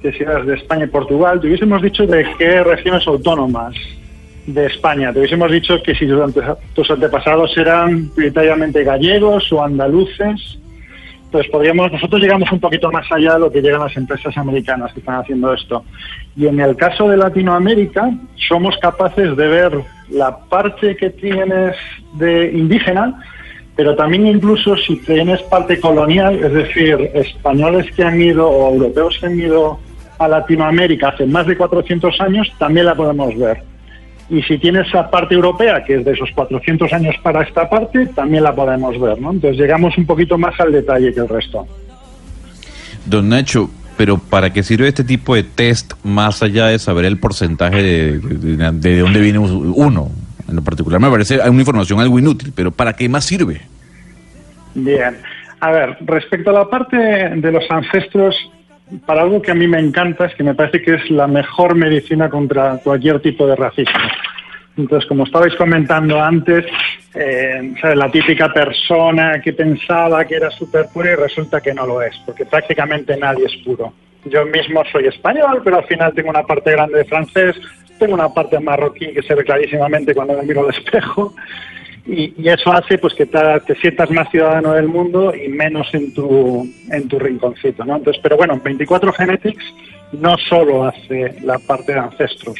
que 0.00 0.12
si 0.12 0.22
eras 0.22 0.46
de 0.46 0.54
España 0.54 0.84
y 0.84 0.88
Portugal, 0.88 1.40
te 1.40 1.48
hubiésemos 1.48 1.82
dicho 1.82 2.06
de 2.06 2.24
qué 2.38 2.62
regiones 2.62 3.04
autónomas 3.08 3.74
de 4.46 4.66
España. 4.66 5.12
Te 5.12 5.18
hubiésemos 5.18 5.50
dicho 5.50 5.82
que 5.82 5.92
si 5.96 6.06
tus 6.06 6.22
ante- 6.22 6.42
tus 6.72 6.88
antepasados 6.88 7.56
eran 7.58 8.10
prioritariamente 8.14 8.84
gallegos 8.84 9.52
o 9.52 9.64
andaluces, 9.64 10.56
pues 11.36 11.48
podríamos, 11.48 11.92
nosotros 11.92 12.22
llegamos 12.22 12.50
un 12.50 12.60
poquito 12.60 12.90
más 12.90 13.04
allá 13.12 13.34
de 13.34 13.40
lo 13.40 13.52
que 13.52 13.60
llegan 13.60 13.82
las 13.82 13.94
empresas 13.94 14.34
americanas 14.38 14.90
que 14.94 15.00
están 15.00 15.16
haciendo 15.16 15.52
esto. 15.52 15.84
Y 16.34 16.46
en 16.46 16.58
el 16.60 16.76
caso 16.76 17.10
de 17.10 17.18
Latinoamérica, 17.18 18.10
somos 18.48 18.74
capaces 18.78 19.36
de 19.36 19.46
ver 19.46 19.78
la 20.08 20.34
parte 20.34 20.96
que 20.96 21.10
tienes 21.10 21.76
de 22.14 22.52
indígena, 22.52 23.22
pero 23.76 23.94
también 23.94 24.26
incluso 24.26 24.78
si 24.78 24.96
tienes 24.96 25.42
parte 25.42 25.78
colonial, 25.78 26.42
es 26.42 26.54
decir, 26.54 27.10
españoles 27.12 27.84
que 27.94 28.02
han 28.02 28.18
ido 28.18 28.48
o 28.48 28.72
europeos 28.72 29.18
que 29.20 29.26
han 29.26 29.38
ido 29.38 29.78
a 30.18 30.28
Latinoamérica 30.28 31.08
hace 31.08 31.26
más 31.26 31.46
de 31.46 31.54
400 31.54 32.18
años, 32.22 32.50
también 32.58 32.86
la 32.86 32.94
podemos 32.94 33.36
ver. 33.36 33.62
Y 34.28 34.42
si 34.42 34.58
tienes 34.58 34.88
esa 34.88 35.08
parte 35.08 35.34
europea, 35.34 35.84
que 35.84 35.96
es 35.96 36.04
de 36.04 36.12
esos 36.12 36.30
400 36.32 36.92
años 36.92 37.14
para 37.22 37.42
esta 37.42 37.68
parte, 37.68 38.06
también 38.06 38.42
la 38.42 38.54
podemos 38.54 38.98
ver, 39.00 39.20
¿no? 39.20 39.30
Entonces 39.30 39.58
llegamos 39.58 39.96
un 39.96 40.06
poquito 40.06 40.36
más 40.36 40.58
al 40.58 40.72
detalle 40.72 41.14
que 41.14 41.20
el 41.20 41.28
resto. 41.28 41.66
Don 43.04 43.28
Nacho, 43.28 43.70
pero 43.96 44.18
¿para 44.18 44.52
qué 44.52 44.62
sirve 44.62 44.88
este 44.88 45.04
tipo 45.04 45.34
de 45.34 45.44
test 45.44 45.92
más 46.02 46.42
allá 46.42 46.66
de 46.66 46.78
saber 46.78 47.04
el 47.04 47.18
porcentaje 47.18 47.82
de, 47.82 48.18
de, 48.18 48.72
de 48.72 48.98
dónde 48.98 49.20
viene 49.20 49.38
uno? 49.38 50.10
En 50.48 50.56
lo 50.56 50.62
particular 50.62 51.00
me 51.00 51.10
parece 51.10 51.38
una 51.48 51.60
información 51.60 52.00
algo 52.00 52.18
inútil, 52.18 52.52
pero 52.54 52.72
¿para 52.72 52.92
qué 52.92 53.08
más 53.08 53.24
sirve? 53.24 53.62
Bien. 54.74 55.16
A 55.60 55.70
ver, 55.70 55.96
respecto 56.00 56.50
a 56.50 56.52
la 56.52 56.68
parte 56.68 56.96
de 56.96 57.52
los 57.52 57.64
ancestros, 57.70 58.36
para 59.04 59.22
algo 59.22 59.42
que 59.42 59.50
a 59.50 59.54
mí 59.54 59.66
me 59.66 59.80
encanta 59.80 60.26
es 60.26 60.34
que 60.34 60.44
me 60.44 60.54
parece 60.54 60.82
que 60.82 60.94
es 60.94 61.10
la 61.10 61.26
mejor 61.26 61.74
medicina 61.74 62.28
contra 62.28 62.78
cualquier 62.78 63.20
tipo 63.20 63.46
de 63.46 63.56
racismo. 63.56 63.98
Entonces, 64.76 65.08
como 65.08 65.24
estabais 65.24 65.54
comentando 65.56 66.22
antes, 66.22 66.66
eh, 67.14 67.72
la 67.94 68.10
típica 68.10 68.52
persona 68.52 69.40
que 69.40 69.54
pensaba 69.54 70.24
que 70.26 70.36
era 70.36 70.50
súper 70.50 70.86
pura 70.92 71.12
y 71.12 71.14
resulta 71.14 71.60
que 71.60 71.72
no 71.72 71.86
lo 71.86 72.02
es, 72.02 72.14
porque 72.26 72.44
prácticamente 72.44 73.16
nadie 73.16 73.46
es 73.46 73.56
puro. 73.64 73.92
Yo 74.26 74.44
mismo 74.44 74.84
soy 74.92 75.06
español, 75.06 75.62
pero 75.64 75.78
al 75.78 75.84
final 75.84 76.12
tengo 76.12 76.30
una 76.30 76.42
parte 76.42 76.72
grande 76.72 76.98
de 76.98 77.04
francés, 77.04 77.56
tengo 77.98 78.14
una 78.14 78.28
parte 78.28 78.60
marroquí 78.60 79.12
que 79.12 79.22
se 79.22 79.34
ve 79.34 79.44
clarísimamente 79.44 80.14
cuando 80.14 80.34
me 80.34 80.42
miro 80.42 80.64
al 80.64 80.74
espejo, 80.74 81.34
y, 82.06 82.34
y 82.36 82.48
eso 82.48 82.72
hace 82.72 82.98
pues 82.98 83.14
que 83.14 83.26
te, 83.26 83.38
te 83.66 83.74
sientas 83.76 84.10
más 84.10 84.30
ciudadano 84.30 84.72
del 84.72 84.88
mundo 84.88 85.34
y 85.34 85.48
menos 85.48 85.88
en 85.92 86.12
tu, 86.14 86.68
en 86.90 87.08
tu 87.08 87.18
rinconcito. 87.18 87.84
¿no? 87.84 87.96
Entonces, 87.96 88.20
pero 88.22 88.36
bueno, 88.36 88.60
24 88.62 89.12
Genetics 89.12 89.64
no 90.12 90.36
solo 90.38 90.84
hace 90.84 91.36
la 91.42 91.58
parte 91.58 91.92
de 91.92 91.98
ancestros. 91.98 92.56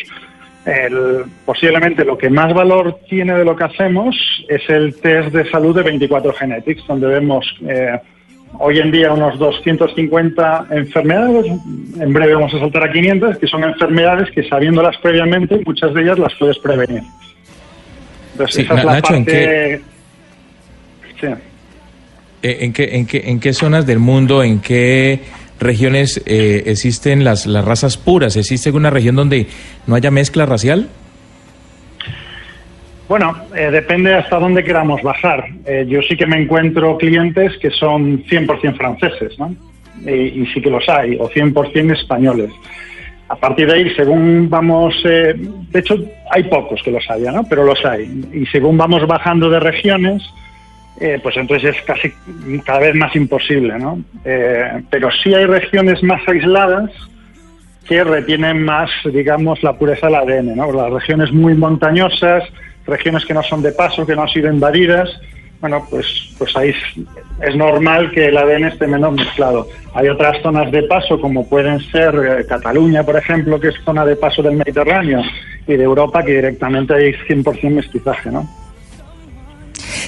El, 0.64 1.24
posiblemente 1.44 2.04
lo 2.04 2.18
que 2.18 2.28
más 2.28 2.52
valor 2.52 2.98
tiene 3.08 3.34
de 3.34 3.44
lo 3.44 3.54
que 3.54 3.64
hacemos 3.64 4.16
es 4.48 4.68
el 4.68 4.96
test 4.96 5.32
de 5.32 5.48
salud 5.48 5.76
de 5.76 5.84
24 5.84 6.32
Genetics, 6.32 6.84
donde 6.88 7.06
vemos 7.06 7.46
eh, 7.68 8.00
hoy 8.58 8.80
en 8.80 8.90
día 8.90 9.12
unos 9.12 9.38
250 9.38 10.66
enfermedades, 10.70 11.46
en 12.00 12.12
breve 12.12 12.34
vamos 12.34 12.52
a 12.54 12.58
saltar 12.58 12.82
a 12.82 12.90
500, 12.90 13.38
que 13.38 13.46
son 13.46 13.62
enfermedades 13.62 14.28
que 14.32 14.42
sabiéndolas 14.48 14.96
previamente, 14.98 15.62
muchas 15.64 15.94
de 15.94 16.02
ellas 16.02 16.18
las 16.18 16.34
puedes 16.34 16.58
prevenir. 16.58 17.02
Entonces, 18.36 18.56
Sí, 18.56 18.62
esa 18.62 18.74
es 18.74 18.84
la 18.84 18.92
Nacho, 18.92 19.14
¿en 19.14 19.24
parte... 19.24 19.80
Sí. 21.20 21.26
¿En 22.42 22.72
qué, 22.72 22.96
en, 22.96 23.06
qué, 23.06 23.22
¿En 23.26 23.40
qué 23.40 23.52
zonas 23.54 23.86
del 23.86 23.98
mundo, 23.98 24.42
en 24.42 24.60
qué 24.60 25.20
regiones 25.58 26.22
eh, 26.26 26.64
existen 26.66 27.24
las, 27.24 27.46
las 27.46 27.64
razas 27.64 27.96
puras? 27.96 28.36
¿Existe 28.36 28.68
alguna 28.68 28.90
región 28.90 29.16
donde 29.16 29.46
no 29.86 29.94
haya 29.94 30.10
mezcla 30.10 30.44
racial? 30.44 30.88
Bueno, 33.08 33.34
eh, 33.54 33.70
depende 33.70 34.14
hasta 34.14 34.38
dónde 34.38 34.62
queramos 34.62 35.02
bajar. 35.02 35.46
Eh, 35.64 35.86
yo 35.88 36.02
sí 36.02 36.16
que 36.16 36.26
me 36.26 36.40
encuentro 36.40 36.98
clientes 36.98 37.56
que 37.58 37.70
son 37.70 38.22
100% 38.24 38.76
franceses, 38.76 39.38
¿no? 39.38 39.54
Y, 40.04 40.42
y 40.42 40.46
sí 40.52 40.60
que 40.60 40.68
los 40.68 40.86
hay, 40.88 41.16
o 41.16 41.30
100% 41.30 41.98
españoles. 41.98 42.50
A 43.28 43.36
partir 43.36 43.66
de 43.66 43.74
ahí, 43.74 43.94
según 43.94 44.48
vamos, 44.48 44.94
eh, 45.04 45.34
de 45.36 45.80
hecho 45.80 45.96
hay 46.30 46.44
pocos 46.44 46.80
que 46.82 46.92
los 46.92 47.08
haya, 47.10 47.32
¿no? 47.32 47.44
Pero 47.44 47.64
los 47.64 47.84
hay. 47.84 48.04
Y 48.32 48.46
según 48.46 48.78
vamos 48.78 49.06
bajando 49.06 49.50
de 49.50 49.58
regiones, 49.58 50.22
eh, 51.00 51.18
pues 51.22 51.36
entonces 51.36 51.76
es 51.76 51.82
casi 51.82 52.12
cada 52.64 52.78
vez 52.78 52.94
más 52.94 53.14
imposible, 53.16 53.78
¿no? 53.78 54.00
Eh, 54.24 54.82
pero 54.90 55.10
sí 55.10 55.34
hay 55.34 55.44
regiones 55.44 56.02
más 56.02 56.26
aisladas 56.28 56.90
que 57.86 58.02
retienen 58.04 58.62
más, 58.62 58.90
digamos, 59.12 59.62
la 59.62 59.74
pureza 59.74 60.06
del 60.06 60.16
ADN, 60.16 60.56
¿no? 60.56 60.72
Las 60.72 60.90
regiones 60.90 61.32
muy 61.32 61.54
montañosas, 61.54 62.44
regiones 62.86 63.24
que 63.24 63.34
no 63.34 63.42
son 63.42 63.60
de 63.62 63.72
paso, 63.72 64.06
que 64.06 64.14
no 64.14 64.22
han 64.22 64.28
sido 64.28 64.50
invadidas, 64.50 65.10
bueno, 65.60 65.86
pues, 65.90 66.06
pues 66.38 66.56
ahí 66.56 66.74
es, 67.40 67.56
normal 67.56 68.10
que 68.12 68.26
el 68.26 68.36
ADN 68.36 68.64
esté 68.64 68.86
menos 68.86 69.14
mezclado. 69.14 69.66
Hay 69.94 70.08
otras 70.08 70.40
zonas 70.42 70.70
de 70.70 70.82
paso, 70.84 71.20
como 71.20 71.48
pueden 71.48 71.80
ser 71.90 72.14
eh, 72.14 72.46
Cataluña, 72.46 73.02
por 73.02 73.16
ejemplo, 73.16 73.58
que 73.58 73.68
es 73.68 73.74
zona 73.84 74.04
de 74.04 74.16
paso 74.16 74.42
del 74.42 74.56
Mediterráneo, 74.56 75.22
y 75.66 75.76
de 75.76 75.82
Europa, 75.82 76.22
que 76.22 76.36
directamente 76.36 76.94
hay 76.94 77.12
100% 77.28 77.70
mestizaje, 77.70 78.30
¿no? 78.30 78.48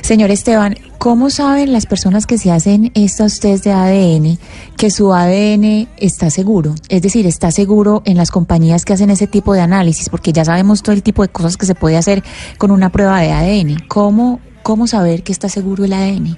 Señor 0.02 0.31
Esteban, 0.31 0.76
¿cómo 0.97 1.28
saben 1.28 1.73
las 1.73 1.85
personas 1.85 2.26
que 2.26 2.38
se 2.38 2.50
hacen 2.50 2.93
estos 2.95 3.40
test 3.40 3.64
de 3.64 3.73
ADN 3.73 4.38
que 4.76 4.90
su 4.90 5.12
ADN 5.12 5.87
está 5.99 6.31
seguro? 6.31 6.75
Es 6.88 7.02
decir, 7.02 7.26
está 7.26 7.50
seguro 7.50 8.02
en 8.07 8.17
las 8.17 8.31
compañías 8.31 8.87
que 8.87 8.95
hacen 8.95 9.11
ese 9.11 9.26
tipo 9.26 9.52
de 9.52 9.61
análisis, 9.61 10.09
porque 10.09 10.33
ya 10.33 10.47
sabemos 10.47 10.83
todo 10.83 10.95
el 10.95 11.02
tipo 11.02 11.23
de 11.23 11.28
cosas 11.28 11.59
que 11.59 11.67
se 11.67 11.75
puede 11.75 11.99
hacer 11.99 12.23
con 12.57 12.71
una 12.71 12.90
prueba 12.90 13.21
de 13.21 13.33
ADN. 13.33 13.85
¿Cómo, 13.87 14.40
cómo 14.69 14.87
saber 14.87 15.23
que 15.23 15.33
está 15.33 15.49
seguro 15.49 15.87
el 15.87 15.95
ADN? 15.95 16.37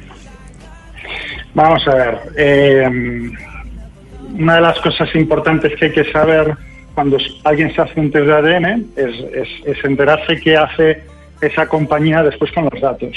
Vamos 1.53 1.83
a 1.89 1.95
ver. 1.97 2.19
eh, 2.37 2.89
una 4.39 4.55
de 4.55 4.61
las 4.61 4.79
cosas 4.79 5.13
importantes 5.17 5.75
que 5.77 5.87
hay 5.87 5.91
que 5.91 6.13
saber 6.13 6.57
cuando 6.95 7.19
alguien 7.43 7.75
se 7.75 7.83
hace 7.83 7.99
un 7.99 8.13
test 8.13 8.27
de 8.27 8.33
ADN 8.33 8.87
es, 8.95 9.85
enterarse 9.85 10.41
qué 10.41 10.57
hace 10.57 11.03
esa 11.41 11.67
compañía 11.67 12.23
después 12.23 12.53
con 12.53 12.69
los 12.71 12.81
datos. 12.81 13.17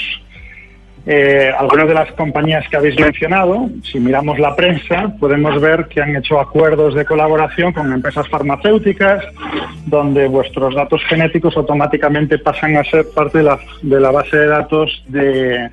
Eh, 1.06 1.52
algunas 1.58 1.86
de 1.86 1.94
las 1.94 2.12
compañías 2.12 2.66
que 2.68 2.76
habéis 2.76 2.98
mencionado, 2.98 3.68
si 3.82 4.00
miramos 4.00 4.38
la 4.38 4.56
prensa, 4.56 5.14
podemos 5.20 5.60
ver 5.60 5.86
que 5.86 6.00
han 6.00 6.16
hecho 6.16 6.40
acuerdos 6.40 6.94
de 6.94 7.04
colaboración 7.04 7.72
con 7.72 7.92
empresas 7.92 8.26
farmacéuticas, 8.28 9.22
donde 9.84 10.26
vuestros 10.28 10.74
datos 10.74 11.02
genéticos 11.06 11.56
automáticamente 11.58 12.38
pasan 12.38 12.76
a 12.78 12.84
ser 12.84 13.04
parte 13.14 13.38
de 13.38 13.44
la, 13.44 13.58
de 13.82 14.00
la 14.00 14.10
base 14.10 14.34
de 14.34 14.46
datos 14.46 15.04
de, 15.08 15.68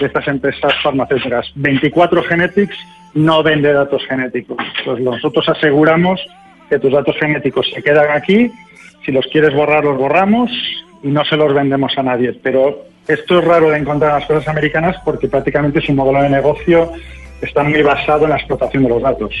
de 0.00 0.06
estas 0.06 0.26
empresas 0.28 0.72
farmacéuticas. 0.82 1.52
24 1.56 2.22
Genetics 2.22 2.76
no 3.14 3.42
vende 3.42 3.72
datos 3.72 4.02
genéticos. 4.08 4.56
Pues 4.84 5.00
nosotros 5.00 5.46
aseguramos 5.48 6.20
que 6.70 6.78
tus 6.78 6.92
datos 6.92 7.16
genéticos 7.18 7.70
se 7.74 7.82
quedan 7.82 8.10
aquí. 8.16 8.50
Si 9.04 9.12
los 9.12 9.26
quieres 9.26 9.54
borrar, 9.54 9.84
los 9.84 9.98
borramos 9.98 10.50
y 11.02 11.08
no 11.08 11.24
se 11.24 11.36
los 11.36 11.52
vendemos 11.52 11.92
a 11.98 12.02
nadie. 12.02 12.32
Pero 12.42 12.84
esto 13.12 13.38
es 13.38 13.44
raro 13.44 13.70
de 13.70 13.78
encontrar 13.78 14.12
en 14.12 14.18
las 14.20 14.26
cosas 14.26 14.48
americanas 14.48 14.96
porque 15.04 15.28
prácticamente 15.28 15.80
su 15.80 15.92
modelo 15.92 16.22
de 16.22 16.30
negocio 16.30 16.92
está 17.40 17.62
muy 17.62 17.82
basado 17.82 18.24
en 18.24 18.30
la 18.30 18.36
explotación 18.36 18.84
de 18.84 18.88
los 18.88 19.02
datos. 19.02 19.34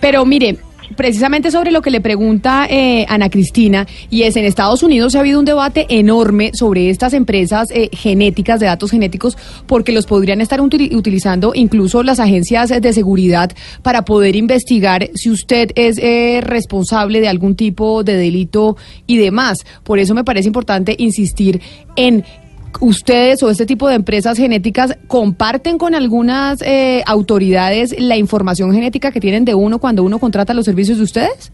Pero 0.00 0.24
mire, 0.24 0.56
precisamente 0.96 1.50
sobre 1.50 1.70
lo 1.70 1.82
que 1.82 1.90
le 1.90 2.00
pregunta 2.00 2.66
eh, 2.68 3.06
Ana 3.08 3.30
Cristina, 3.30 3.86
y 4.10 4.22
es 4.22 4.36
en 4.36 4.44
Estados 4.44 4.82
Unidos 4.82 5.14
ha 5.14 5.20
habido 5.20 5.38
un 5.38 5.44
debate 5.44 5.86
enorme 5.88 6.50
sobre 6.54 6.90
estas 6.90 7.12
empresas 7.14 7.68
eh, 7.70 7.88
genéticas, 7.92 8.60
de 8.60 8.66
datos 8.66 8.90
genéticos, 8.90 9.36
porque 9.66 9.92
los 9.92 10.06
podrían 10.06 10.40
estar 10.40 10.60
util- 10.60 10.94
utilizando 10.94 11.52
incluso 11.54 12.02
las 12.02 12.20
agencias 12.20 12.68
de 12.68 12.92
seguridad 12.92 13.52
para 13.82 14.04
poder 14.04 14.36
investigar 14.36 15.10
si 15.14 15.30
usted 15.30 15.70
es 15.74 15.98
eh, 15.98 16.40
responsable 16.42 17.20
de 17.20 17.28
algún 17.28 17.54
tipo 17.54 18.02
de 18.04 18.16
delito 18.16 18.76
y 19.06 19.16
demás. 19.16 19.64
Por 19.84 19.98
eso 19.98 20.14
me 20.14 20.24
parece 20.24 20.48
importante 20.48 20.94
insistir 20.98 21.60
en 21.96 22.24
ustedes 22.80 23.42
o 23.42 23.50
este 23.50 23.66
tipo 23.66 23.88
de 23.88 23.94
empresas 23.94 24.36
genéticas 24.36 24.96
comparten 25.06 25.78
con 25.78 25.94
algunas 25.94 26.62
eh, 26.62 27.02
autoridades 27.06 27.94
la 27.98 28.16
información 28.16 28.72
genética 28.72 29.10
que 29.12 29.20
tienen 29.20 29.44
de 29.44 29.54
uno 29.54 29.78
cuando 29.78 30.02
uno 30.02 30.18
contrata 30.18 30.54
los 30.54 30.64
servicios 30.64 30.98
de 30.98 31.04
ustedes? 31.04 31.52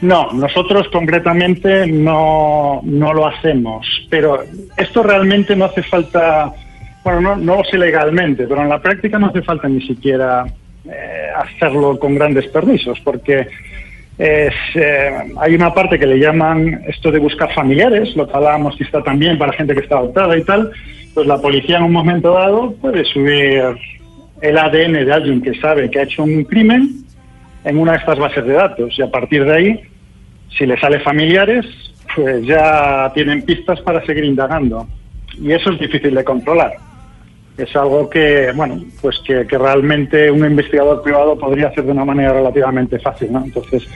No, 0.00 0.32
nosotros 0.32 0.88
concretamente 0.90 1.86
no, 1.86 2.80
no 2.84 3.12
lo 3.12 3.26
hacemos, 3.26 3.86
pero 4.08 4.42
esto 4.76 5.02
realmente 5.02 5.54
no 5.54 5.66
hace 5.66 5.82
falta, 5.82 6.52
bueno, 7.04 7.20
no, 7.20 7.36
no 7.36 7.56
lo 7.56 7.64
sé 7.64 7.76
legalmente, 7.76 8.46
pero 8.46 8.62
en 8.62 8.70
la 8.70 8.80
práctica 8.80 9.18
no 9.18 9.26
hace 9.26 9.42
falta 9.42 9.68
ni 9.68 9.86
siquiera 9.86 10.46
eh, 10.86 11.28
hacerlo 11.36 11.98
con 11.98 12.14
grandes 12.14 12.46
permisos, 12.48 12.98
porque 13.00 13.46
es, 14.18 14.54
eh, 14.74 15.10
hay 15.38 15.54
una 15.54 15.72
parte 15.72 15.98
que 15.98 16.06
le 16.06 16.18
llaman 16.18 16.82
esto 16.86 17.10
de 17.10 17.18
buscar 17.18 17.52
familiares, 17.54 18.14
lo 18.16 18.26
que 18.26 18.36
hablábamos 18.36 18.76
que 18.76 18.84
está 18.84 19.02
también 19.02 19.38
para 19.38 19.52
gente 19.52 19.74
que 19.74 19.80
está 19.80 19.98
adoptada 19.98 20.36
y 20.36 20.44
tal, 20.44 20.70
pues 21.14 21.26
la 21.26 21.38
policía 21.38 21.78
en 21.78 21.84
un 21.84 21.92
momento 21.92 22.32
dado 22.32 22.72
puede 22.74 23.04
subir 23.04 23.62
el 24.42 24.58
ADN 24.58 25.04
de 25.04 25.12
alguien 25.12 25.42
que 25.42 25.54
sabe 25.60 25.90
que 25.90 26.00
ha 26.00 26.02
hecho 26.02 26.22
un 26.22 26.44
crimen 26.44 27.04
en 27.64 27.78
una 27.78 27.92
de 27.92 27.98
estas 27.98 28.18
bases 28.18 28.44
de 28.44 28.52
datos 28.52 28.98
y 28.98 29.02
a 29.02 29.10
partir 29.10 29.44
de 29.44 29.54
ahí, 29.54 29.80
si 30.56 30.66
le 30.66 30.78
sale 30.80 31.00
familiares, 31.00 31.66
pues 32.14 32.44
ya 32.44 33.10
tienen 33.14 33.42
pistas 33.42 33.80
para 33.82 34.04
seguir 34.04 34.24
indagando. 34.24 34.86
Y 35.40 35.52
eso 35.52 35.70
es 35.70 35.78
difícil 35.78 36.14
de 36.14 36.24
controlar. 36.24 36.74
Es 37.58 37.74
algo 37.76 38.08
que, 38.08 38.52
bueno, 38.54 38.80
pues 39.02 39.20
que, 39.26 39.46
que 39.46 39.58
realmente 39.58 40.30
un 40.30 40.44
investigador 40.44 41.02
privado 41.02 41.38
podría 41.38 41.68
hacer 41.68 41.84
de 41.84 41.92
una 41.92 42.04
manera 42.04 42.32
relativamente 42.32 42.98
fácil, 42.98 43.32
¿no? 43.32 43.44
Entonces, 43.44 43.86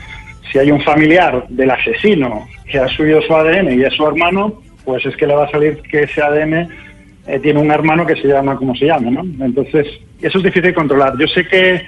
si 0.51 0.59
hay 0.59 0.71
un 0.71 0.83
familiar 0.83 1.47
del 1.49 1.71
asesino 1.71 2.47
que 2.71 2.79
ha 2.79 2.89
subido 2.89 3.23
su 3.23 3.35
ADN 3.35 3.73
y 3.73 3.83
es 3.83 3.95
su 3.95 4.07
hermano, 4.07 4.61
pues 4.85 5.05
es 5.07 5.17
que 5.17 5.27
le 5.27 5.35
va 5.35 5.45
a 5.47 5.51
salir 5.51 5.81
que 5.83 6.03
ese 6.03 6.23
ADN 6.23 6.69
eh, 7.27 7.39
tiene 7.41 7.61
un 7.61 7.71
hermano 7.71 8.07
que 8.07 8.17
se 8.17 8.29
llama 8.29 8.57
como 8.57 8.75
se 8.77 8.87
llama, 8.87 9.11
¿no? 9.11 9.45
Entonces, 9.45 9.87
eso 10.21 10.39
es 10.39 10.45
difícil 10.45 10.63
de 10.63 10.75
controlar. 10.75 11.15
Yo 11.19 11.27
sé 11.27 11.47
que 11.47 11.83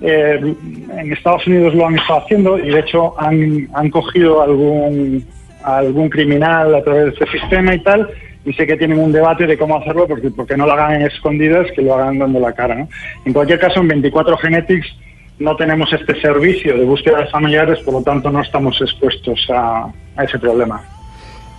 eh, 0.00 0.54
en 0.98 1.12
Estados 1.12 1.46
Unidos 1.46 1.74
lo 1.74 1.86
han 1.86 1.96
estado 1.96 2.20
haciendo 2.20 2.58
y 2.58 2.70
de 2.70 2.80
hecho 2.80 3.18
han, 3.20 3.68
han 3.72 3.90
cogido 3.90 4.42
algún, 4.42 5.24
algún 5.62 6.08
criminal 6.08 6.74
a 6.74 6.82
través 6.82 7.04
de 7.04 7.10
este 7.10 7.38
sistema 7.38 7.74
y 7.74 7.78
tal 7.80 8.10
y 8.44 8.52
sé 8.54 8.66
que 8.66 8.76
tienen 8.76 8.98
un 8.98 9.12
debate 9.12 9.46
de 9.46 9.56
cómo 9.56 9.76
hacerlo 9.76 10.06
porque, 10.06 10.30
porque 10.30 10.56
no 10.56 10.66
lo 10.66 10.72
hagan 10.72 10.94
en 11.00 11.06
escondidas, 11.06 11.66
que 11.74 11.82
lo 11.82 11.94
hagan 11.94 12.18
dando 12.18 12.40
la 12.40 12.52
cara. 12.52 12.74
¿no? 12.74 12.88
En 13.24 13.32
cualquier 13.32 13.58
caso, 13.58 13.80
en 13.80 13.88
24 13.88 14.36
Genetics 14.38 14.86
no 15.38 15.56
tenemos 15.56 15.92
este 15.92 16.20
servicio 16.20 16.76
de 16.76 16.84
búsqueda 16.84 17.20
de 17.20 17.26
familiares, 17.26 17.78
por 17.80 17.94
lo 17.94 18.02
tanto 18.02 18.30
no 18.30 18.40
estamos 18.42 18.80
expuestos 18.80 19.46
a, 19.50 19.92
ese 20.22 20.38
problema. 20.38 20.82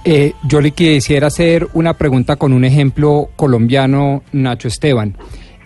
Eh, 0.05 0.33
yo 0.47 0.61
le 0.61 0.71
quisiera 0.71 1.27
hacer 1.27 1.67
una 1.73 1.93
pregunta 1.93 2.35
con 2.35 2.53
un 2.53 2.65
ejemplo 2.65 3.29
colombiano, 3.35 4.23
Nacho 4.31 4.67
Esteban. 4.67 5.15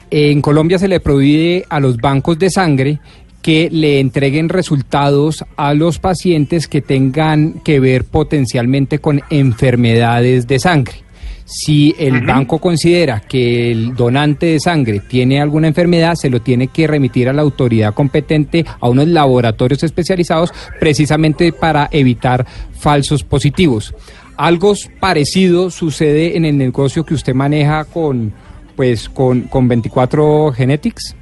En 0.09 0.41
Colombia 0.41 0.77
se 0.77 0.87
le 0.87 0.99
prohíbe 0.99 1.65
a 1.69 1.79
los 1.79 1.97
bancos 1.97 2.39
de 2.39 2.49
sangre 2.49 2.99
que 3.41 3.69
le 3.71 3.99
entreguen 3.99 4.49
resultados 4.49 5.45
a 5.55 5.73
los 5.73 5.99
pacientes 5.99 6.67
que 6.67 6.81
tengan 6.81 7.61
que 7.61 7.79
ver 7.79 8.05
potencialmente 8.05 8.99
con 8.99 9.21
enfermedades 9.29 10.47
de 10.47 10.59
sangre. 10.59 11.06
Si 11.49 11.95
el 11.97 12.25
banco 12.25 12.59
considera 12.59 13.21
que 13.21 13.71
el 13.71 13.95
donante 13.95 14.47
de 14.47 14.59
sangre 14.59 14.99
tiene 14.99 15.39
alguna 15.39 15.69
enfermedad, 15.69 16.15
se 16.15 16.29
lo 16.29 16.41
tiene 16.41 16.67
que 16.67 16.87
remitir 16.87 17.29
a 17.29 17.33
la 17.33 17.41
autoridad 17.41 17.93
competente, 17.93 18.65
a 18.81 18.89
unos 18.89 19.07
laboratorios 19.07 19.81
especializados, 19.81 20.51
precisamente 20.77 21.53
para 21.53 21.87
evitar 21.89 22.45
falsos 22.77 23.23
positivos. 23.23 23.95
Algo 24.35 24.73
parecido 24.99 25.69
sucede 25.69 26.35
en 26.35 26.43
el 26.43 26.57
negocio 26.57 27.05
que 27.05 27.13
usted 27.13 27.33
maneja 27.33 27.85
con, 27.85 28.33
pues, 28.75 29.07
con, 29.07 29.43
con 29.43 29.69
24 29.69 30.51
Genetics. 30.51 31.15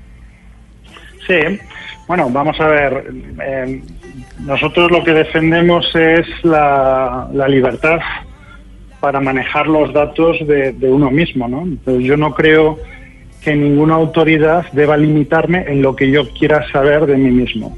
Sí, 1.28 1.36
bueno, 2.08 2.32
vamos 2.32 2.60
a 2.60 2.66
ver. 2.66 3.14
eh, 3.46 3.80
nosotros 4.40 4.90
lo 4.90 5.04
que 5.04 5.12
defendemos 5.12 5.86
es 5.94 6.26
la, 6.42 7.30
la 7.32 7.48
libertad 7.48 8.00
para 9.06 9.22
manejar 9.22 9.68
los 9.68 9.94
datos 9.94 10.36
de, 10.48 10.74
uno 10.82 11.12
mismo, 11.12 11.48
¿no? 11.48 11.62
Entonces, 11.62 12.04
yo 12.04 12.18
no 12.18 12.34
creo 12.34 12.80
que 13.44 13.56
ninguna 13.56 13.94
autoridad 13.94 14.66
deba 14.72 14.98
limitarme 14.98 15.64
en 15.68 15.84
lo 15.84 15.96
que 15.96 16.10
yo 16.10 16.28
quiera 16.30 16.68
saber 16.72 17.06
de 17.06 17.16
mí 17.16 17.30
mismo. 17.30 17.78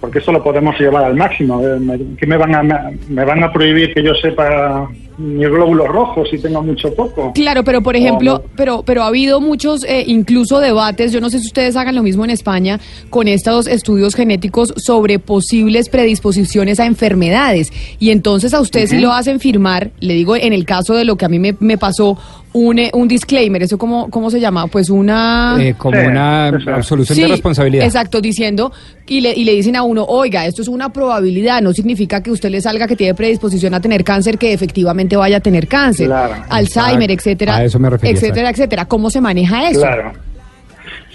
Porque 0.00 0.18
eso 0.18 0.32
lo 0.32 0.42
podemos 0.42 0.76
llevar 0.80 1.04
al 1.04 1.14
máximo. 1.14 1.62
Eh, 1.64 2.00
¿Qué 2.18 2.26
me 2.26 2.36
van 2.36 2.56
a, 2.56 2.90
me 3.08 3.24
van 3.24 3.44
a 3.44 3.52
prohibir 3.52 3.94
que 3.94 4.02
yo 4.02 4.16
sepa 4.16 4.90
mis 5.18 5.48
glóbulos 5.48 5.88
rojos 5.88 6.28
si 6.30 6.38
tengo 6.38 6.62
mucho 6.62 6.94
poco? 6.94 7.32
Claro, 7.34 7.64
pero 7.64 7.82
por 7.82 7.96
ejemplo, 7.96 8.44
pero 8.56 8.82
pero 8.84 9.02
ha 9.02 9.06
habido 9.06 9.40
muchos 9.40 9.84
eh, 9.84 10.04
incluso 10.06 10.60
debates, 10.60 11.12
yo 11.12 11.20
no 11.20 11.30
sé 11.30 11.38
si 11.38 11.46
ustedes 11.46 11.76
hagan 11.76 11.94
lo 11.94 12.02
mismo 12.02 12.24
en 12.24 12.30
España 12.30 12.80
con 13.10 13.28
estos 13.28 13.66
estudios 13.66 14.14
genéticos 14.14 14.74
sobre 14.76 15.18
posibles 15.18 15.88
predisposiciones 15.88 16.80
a 16.80 16.86
enfermedades 16.86 17.72
y 17.98 18.10
entonces 18.10 18.54
a 18.54 18.60
usted 18.60 18.86
si 18.86 18.96
Ujú. 18.96 19.06
lo 19.06 19.12
hacen 19.12 19.40
firmar, 19.40 19.90
le 20.00 20.14
digo 20.14 20.36
en 20.36 20.52
el 20.52 20.64
caso 20.64 20.94
de 20.94 21.04
lo 21.04 21.16
que 21.16 21.24
a 21.24 21.28
mí 21.28 21.38
me, 21.38 21.56
me 21.60 21.78
pasó 21.78 22.18
un, 22.58 22.78
eh, 22.78 22.90
un 22.94 23.06
disclaimer, 23.06 23.62
eso 23.62 23.76
cómo 23.76 24.08
cómo 24.08 24.30
se 24.30 24.40
llama? 24.40 24.66
Pues 24.66 24.88
una 24.88 25.56
Eh, 25.60 25.74
como 25.76 26.00
una 26.00 26.48
absolución 26.48 27.18
de 27.18 27.28
responsabilidad. 27.28 27.84
Exacto, 27.84 28.20
diciendo, 28.20 28.72
y 29.06 29.20
le, 29.20 29.34
y 29.34 29.44
le 29.44 29.52
dicen 29.52 29.76
a 29.76 29.82
uno, 29.82 30.04
oiga, 30.08 30.46
esto 30.46 30.62
es 30.62 30.68
una 30.68 30.88
probabilidad, 30.90 31.60
no 31.60 31.72
significa 31.74 32.22
que 32.22 32.30
usted 32.30 32.48
le 32.50 32.60
salga 32.62 32.86
que 32.86 32.96
tiene 32.96 33.14
predisposición 33.14 33.74
a 33.74 33.80
tener 33.80 34.02
cáncer, 34.04 34.38
que 34.38 34.54
efectivamente 34.54 35.16
vaya 35.16 35.36
a 35.36 35.40
tener 35.40 35.68
cáncer, 35.68 36.06
Claro. 36.06 36.34
Alzheimer, 36.48 37.10
Exacto. 37.10 37.30
etcétera, 37.30 37.56
A 37.56 37.64
eso 37.64 37.78
me 37.78 37.90
refería, 37.90 38.14
etcétera, 38.14 38.50
etcétera. 38.50 38.84
¿Cómo 38.86 39.10
se 39.10 39.20
maneja 39.20 39.68
eso? 39.68 39.80
Claro. 39.80 40.12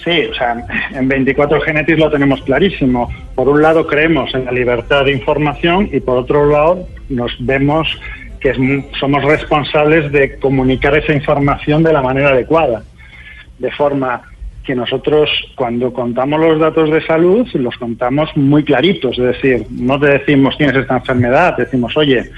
Sí, 0.03 0.11
o 0.31 0.33
sea, 0.35 0.63
en 0.93 1.07
24 1.07 1.61
Genetics 1.61 1.99
lo 1.99 2.09
tenemos 2.11 2.41
clarísimo. 2.41 3.09
Por 3.35 3.47
un 3.49 3.61
lado 3.61 3.85
creemos 3.85 4.33
en 4.33 4.45
la 4.45 4.51
libertad 4.51 5.05
de 5.05 5.11
información 5.11 5.89
y 5.91 5.99
por 5.99 6.17
otro 6.17 6.49
lado 6.49 6.87
nos 7.09 7.31
vemos 7.39 7.87
que 8.41 8.89
somos 8.99 9.23
responsables 9.23 10.11
de 10.11 10.37
comunicar 10.39 10.97
esa 10.97 11.13
información 11.13 11.83
de 11.83 11.93
la 11.93 12.01
manera 12.01 12.29
adecuada. 12.29 12.83
De 13.59 13.71
forma 13.71 14.23
que 14.63 14.75
nosotros 14.75 15.29
cuando 15.55 15.93
contamos 15.93 16.39
los 16.39 16.59
datos 16.59 16.91
de 16.91 17.05
salud 17.05 17.47
los 17.53 17.75
contamos 17.77 18.29
muy 18.35 18.63
claritos, 18.63 19.17
es 19.17 19.25
decir, 19.25 19.65
no 19.69 19.99
te 19.99 20.07
decimos 20.07 20.57
tienes 20.57 20.75
esta 20.75 20.97
enfermedad, 20.97 21.55
decimos, 21.57 21.95
oye, 21.95 22.29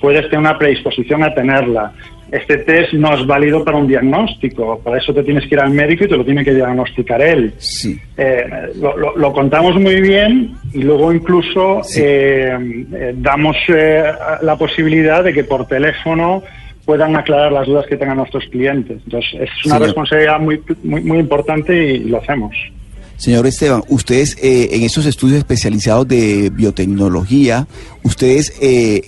puedes 0.00 0.22
tener 0.24 0.40
una 0.40 0.58
predisposición 0.58 1.22
a 1.22 1.34
tenerla, 1.34 1.92
este 2.32 2.58
test 2.58 2.92
no 2.94 3.14
es 3.14 3.26
válido 3.26 3.64
para 3.64 3.76
un 3.78 3.86
diagnóstico. 3.86 4.78
Para 4.82 4.98
eso 4.98 5.14
te 5.14 5.22
tienes 5.22 5.44
que 5.48 5.54
ir 5.54 5.60
al 5.60 5.70
médico 5.70 6.04
y 6.04 6.08
te 6.08 6.16
lo 6.16 6.24
tiene 6.24 6.44
que 6.44 6.54
diagnosticar 6.54 7.22
él. 7.22 7.54
Sí. 7.58 7.98
Eh, 8.16 8.44
lo, 8.80 8.96
lo- 8.96 9.16
lo 9.16 9.32
contamos 9.32 9.80
muy 9.80 10.00
bien 10.00 10.54
y 10.72 10.82
luego 10.82 11.12
incluso 11.12 11.82
eh, 11.96 12.56
eh, 12.92 13.14
damos 13.16 13.56
eh, 13.68 14.02
la 14.42 14.56
posibilidad 14.56 15.22
de 15.22 15.32
que 15.32 15.44
por 15.44 15.66
teléfono 15.66 16.42
puedan 16.84 17.16
aclarar 17.16 17.50
las 17.52 17.66
dudas 17.66 17.86
que 17.88 17.96
tengan 17.96 18.16
nuestros 18.18 18.44
clientes. 18.44 18.98
Entonces, 19.04 19.32
es 19.34 19.50
una 19.64 19.74
Señor. 19.74 19.82
responsabilidad 19.82 20.38
muy, 20.40 20.60
muy, 20.84 21.02
muy 21.02 21.18
importante 21.18 21.94
y 21.94 21.98
lo 22.04 22.18
hacemos. 22.18 22.54
Señor 23.16 23.46
Esteban, 23.46 23.82
ustedes 23.88 24.36
eh, 24.42 24.68
en 24.72 24.82
esos 24.82 25.06
estudios 25.06 25.38
especializados 25.38 26.06
de 26.06 26.50
biotecnología, 26.52 27.66
ustedes 28.04 28.52
eh, 28.60 29.02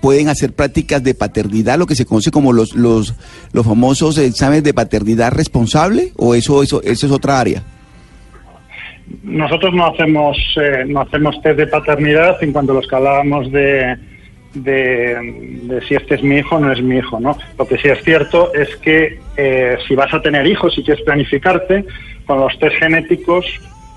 pueden 0.00 0.28
hacer 0.28 0.52
prácticas 0.52 1.02
de 1.02 1.14
paternidad, 1.14 1.78
lo 1.78 1.86
que 1.86 1.94
se 1.94 2.06
conoce 2.06 2.30
como 2.30 2.52
los 2.52 2.74
los, 2.74 3.14
los 3.52 3.66
famosos 3.66 4.18
exámenes 4.18 4.64
de 4.64 4.74
paternidad 4.74 5.32
responsable, 5.32 6.12
o 6.16 6.34
eso 6.34 6.62
eso 6.62 6.82
eso 6.82 7.06
es 7.06 7.12
otra 7.12 7.40
área. 7.40 7.62
Nosotros 9.22 9.74
no 9.74 9.86
hacemos 9.86 10.36
eh, 10.56 10.84
no 10.86 11.00
hacemos 11.00 11.40
test 11.42 11.58
de 11.58 11.66
paternidad 11.66 12.42
en 12.42 12.52
cuanto 12.52 12.72
a 12.72 12.76
los 12.76 12.88
que 12.88 12.96
hablábamos 12.96 13.52
de, 13.52 13.96
de, 14.54 15.60
de 15.64 15.80
si 15.86 15.94
este 15.94 16.14
es 16.14 16.22
mi 16.22 16.36
hijo 16.38 16.56
o 16.56 16.60
no 16.60 16.72
es 16.72 16.82
mi 16.82 16.96
hijo, 16.98 17.20
¿no? 17.20 17.36
Lo 17.58 17.66
que 17.66 17.76
sí 17.76 17.88
es 17.88 18.02
cierto 18.02 18.54
es 18.54 18.74
que 18.76 19.18
eh, 19.36 19.76
si 19.86 19.94
vas 19.94 20.12
a 20.14 20.22
tener 20.22 20.46
hijos 20.46 20.76
y 20.78 20.82
quieres 20.82 21.04
planificarte, 21.04 21.84
con 22.26 22.40
los 22.40 22.58
test 22.58 22.76
genéticos 22.76 23.44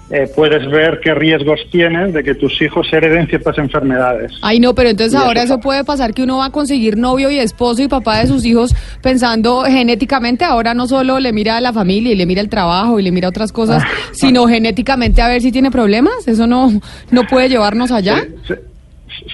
eh, 0.10 0.30
puedes 0.36 0.66
ver 0.72 1.00
qué 1.04 1.14
riesgos 1.14 1.60
tienes 1.72 2.14
de 2.14 2.24
que 2.24 2.34
tus 2.36 2.62
hijos 2.62 2.88
hereden 2.94 3.28
ciertas 3.28 3.58
enfermedades. 3.58 4.32
Ay, 4.42 4.60
no, 4.60 4.74
pero 4.74 4.90
entonces 4.90 5.14
Y 5.14 5.18
ahora 5.24 5.44
eso 5.44 5.56
eso 5.56 5.62
puede 5.62 5.84
pasar 5.84 6.14
que 6.14 6.24
uno 6.24 6.38
va 6.38 6.46
a 6.46 6.50
conseguir 6.52 6.98
novio 6.98 7.30
y 7.30 7.40
esposo 7.40 7.82
y 7.82 7.88
papá 7.88 8.20
de 8.20 8.28
sus 8.28 8.46
hijos 8.46 8.74
pensando 9.02 9.64
genéticamente, 9.64 10.46
ahora 10.46 10.74
no 10.74 10.88
solo 10.88 11.20
le 11.20 11.34
mira 11.34 11.58
a 11.58 11.62
la 11.62 11.74
familia 11.74 12.12
y 12.12 12.16
le 12.16 12.26
mira 12.26 12.42
el 12.42 12.50
trabajo 12.50 13.00
y 13.00 13.04
le 13.04 13.12
mira 13.12 13.28
otras 13.30 13.52
cosas, 13.52 13.84
sino 14.12 14.48
genéticamente 14.48 15.22
a 15.22 15.28
ver 15.28 15.42
si 15.42 15.52
tiene 15.52 15.72
problemas. 15.72 16.28
Eso 16.28 16.48
no, 16.48 16.72
no 17.12 17.24
puede 17.28 17.50
llevarnos 17.50 17.92
allá. 17.92 18.26
Se- 18.48 18.62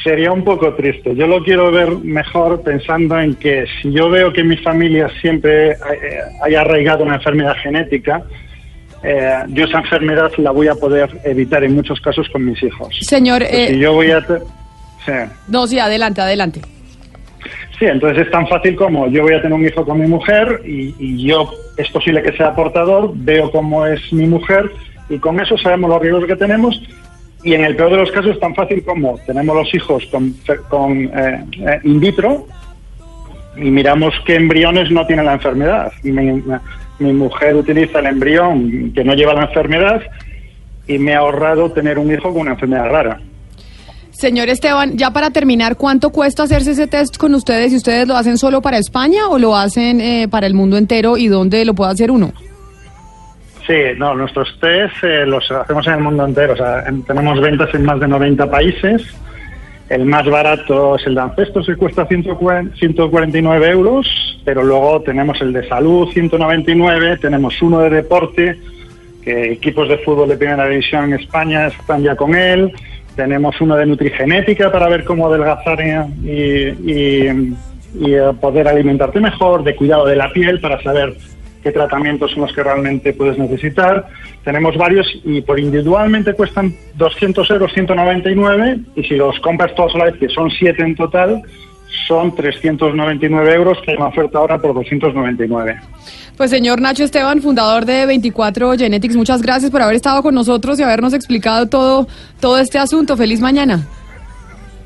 Sería 0.03 0.31
un 0.31 0.43
poco 0.45 0.73
triste. 0.75 1.13
Yo 1.15 1.27
lo 1.27 1.43
quiero 1.43 1.69
ver 1.71 1.89
mejor 2.03 2.61
pensando 2.61 3.19
en 3.19 3.35
que 3.35 3.65
si 3.81 3.91
yo 3.91 4.09
veo 4.09 4.31
que 4.31 4.43
mi 4.43 4.55
familia 4.57 5.09
siempre 5.19 5.71
eh, 5.71 5.75
haya 6.41 6.61
arraigado 6.61 7.03
una 7.03 7.15
enfermedad 7.15 7.55
genética, 7.61 8.23
eh, 9.03 9.43
yo 9.49 9.65
esa 9.65 9.79
enfermedad 9.79 10.31
la 10.37 10.51
voy 10.51 10.67
a 10.67 10.75
poder 10.75 11.09
evitar 11.23 11.63
en 11.63 11.75
muchos 11.75 11.99
casos 11.99 12.27
con 12.29 12.45
mis 12.45 12.61
hijos. 12.63 12.95
Señor, 13.01 13.39
Pues 13.39 13.67
si 13.67 13.73
eh, 13.73 13.79
yo 13.79 13.93
voy 13.93 14.11
a... 14.11 14.21
sí. 14.21 15.11
no, 15.47 15.67
sí, 15.67 15.79
adelante, 15.79 16.21
adelante. 16.21 16.61
Sí, 17.77 17.85
entonces 17.85 18.25
es 18.25 18.31
tan 18.31 18.47
fácil 18.47 18.75
como 18.75 19.07
yo 19.07 19.23
voy 19.23 19.33
a 19.33 19.41
tener 19.41 19.57
un 19.57 19.65
hijo 19.65 19.83
con 19.83 19.99
mi 19.99 20.07
mujer 20.07 20.61
y, 20.65 20.95
y 20.99 21.27
yo 21.27 21.51
es 21.75 21.89
posible 21.89 22.21
que 22.21 22.31
sea 22.37 22.55
portador, 22.55 23.11
veo 23.15 23.51
cómo 23.51 23.85
es 23.85 24.13
mi 24.13 24.27
mujer 24.27 24.71
y 25.09 25.17
con 25.17 25.39
eso 25.39 25.57
sabemos 25.57 25.89
los 25.89 26.01
riesgos 26.01 26.25
que 26.25 26.35
tenemos 26.35 26.81
y 27.43 27.53
en 27.53 27.65
el 27.65 27.75
peor 27.75 27.91
de 27.91 27.97
los 27.97 28.11
casos 28.11 28.31
es 28.31 28.39
tan 28.39 28.55
fácil 28.55 28.83
como 28.85 29.17
tenemos 29.25 29.55
los 29.55 29.73
hijos 29.73 30.05
con, 30.05 30.33
con 30.69 30.97
eh, 31.03 31.45
eh, 31.59 31.79
in 31.83 31.99
vitro 31.99 32.47
y 33.57 33.69
miramos 33.69 34.13
qué 34.25 34.35
embriones 34.35 34.89
no 34.91 35.05
tienen 35.05 35.25
la 35.25 35.33
enfermedad. 35.33 35.91
Mi, 36.03 36.41
mi 37.03 37.13
mujer 37.13 37.55
utiliza 37.55 37.99
el 37.99 38.07
embrión 38.07 38.91
que 38.93 39.03
no 39.03 39.13
lleva 39.13 39.33
la 39.33 39.43
enfermedad 39.45 40.01
y 40.87 40.97
me 40.97 41.13
ha 41.13 41.19
ahorrado 41.19 41.71
tener 41.71 41.99
un 41.99 42.11
hijo 42.13 42.31
con 42.31 42.41
una 42.41 42.51
enfermedad 42.51 42.89
rara. 42.89 43.19
Señor 44.11 44.47
Esteban, 44.49 44.97
ya 44.97 45.11
para 45.11 45.31
terminar, 45.31 45.75
¿cuánto 45.75 46.09
cuesta 46.11 46.43
hacerse 46.43 46.71
ese 46.71 46.87
test 46.87 47.17
con 47.17 47.33
ustedes? 47.35 47.73
¿Y 47.73 47.77
ustedes 47.77 48.07
lo 48.07 48.15
hacen 48.15 48.37
solo 48.37 48.61
para 48.61 48.77
España 48.77 49.27
o 49.29 49.37
lo 49.39 49.55
hacen 49.55 49.99
eh, 49.99 50.27
para 50.29 50.47
el 50.47 50.53
mundo 50.53 50.77
entero 50.77 51.17
y 51.17 51.27
dónde 51.27 51.65
lo 51.65 51.73
puede 51.73 51.91
hacer 51.91 52.11
uno? 52.11 52.31
Sí, 53.65 53.73
no, 53.97 54.13
nuestros 54.13 54.57
test 54.59 54.93
eh, 55.03 55.25
los 55.25 55.49
hacemos 55.51 55.87
en 55.87 55.93
el 55.93 55.99
mundo 56.01 56.25
entero. 56.25 56.53
O 56.53 56.55
sea, 56.57 56.83
en- 56.87 57.01
tenemos 57.03 57.39
ventas 57.41 57.73
en 57.73 57.85
más 57.85 57.99
de 57.99 58.07
90 58.07 58.49
países. 58.51 59.01
El 59.89 60.05
más 60.05 60.25
barato 60.25 60.95
es 60.95 61.05
el 61.05 61.15
de 61.15 61.21
Ancestros, 61.21 61.65
que 61.67 61.75
cuesta 61.75 62.05
140 62.05 62.75
149 62.77 63.69
euros, 63.69 64.07
pero 64.45 64.63
luego 64.63 65.01
tenemos 65.01 65.39
el 65.41 65.53
de 65.53 65.67
salud, 65.67 66.09
199, 66.11 67.17
tenemos 67.17 67.61
uno 67.61 67.79
de 67.81 67.89
deporte, 67.89 68.57
que 69.23 69.51
equipos 69.53 69.87
de 69.89 69.97
fútbol 69.99 70.29
de 70.29 70.37
primera 70.37 70.67
división 70.67 71.05
en 71.05 71.19
España 71.19 71.67
están 71.67 72.01
ya 72.01 72.15
con 72.15 72.33
él, 72.33 72.71
tenemos 73.15 73.59
uno 73.61 73.75
de 73.75 73.85
nutrigenética 73.85 74.71
para 74.71 74.87
ver 74.89 75.03
cómo 75.03 75.27
adelgazar 75.27 75.79
y, 76.23 76.29
y- 76.29 77.53
y, 77.95 78.15
poder 78.41 78.67
alimentarte 78.67 79.19
mejor, 79.19 79.63
de 79.63 79.75
cuidado 79.75 80.07
de 80.07 80.15
la 80.15 80.31
piel 80.33 80.59
para 80.59 80.81
saber 80.81 81.13
qué 81.63 81.71
tratamientos 81.71 82.31
son 82.31 82.41
los 82.41 82.53
que 82.53 82.61
realmente 82.61 83.13
puedes 83.13 83.37
necesitar. 83.37 84.07
Tenemos 84.43 84.77
varios 84.77 85.07
y 85.23 85.41
por 85.41 85.59
individualmente 85.59 86.33
cuestan 86.33 86.75
200 86.95 87.49
euros, 87.49 87.71
199 87.73 88.79
y 88.95 89.03
si 89.03 89.15
los 89.15 89.39
compras 89.39 89.73
todos 89.73 89.95
a 89.95 89.99
la 89.99 90.05
vez, 90.05 90.17
que 90.17 90.29
son 90.29 90.51
7 90.51 90.83
en 90.83 90.95
total, 90.95 91.41
son 92.07 92.35
399 92.35 93.53
euros, 93.53 93.77
que 93.83 93.91
hay 93.91 93.97
una 93.97 94.07
oferta 94.07 94.37
ahora 94.39 94.59
por 94.59 94.73
299. 94.73 95.79
Pues 96.35 96.49
señor 96.49 96.81
Nacho 96.81 97.03
Esteban, 97.03 97.41
fundador 97.41 97.85
de 97.85 98.05
24 98.05 98.73
Genetics, 98.77 99.15
muchas 99.15 99.41
gracias 99.41 99.71
por 99.71 99.81
haber 99.81 99.95
estado 99.95 100.21
con 100.23 100.35
nosotros 100.35 100.79
y 100.79 100.83
habernos 100.83 101.13
explicado 101.13 101.69
todo, 101.69 102.07
todo 102.39 102.57
este 102.57 102.79
asunto. 102.79 103.15
Feliz 103.15 103.39
mañana. 103.39 103.87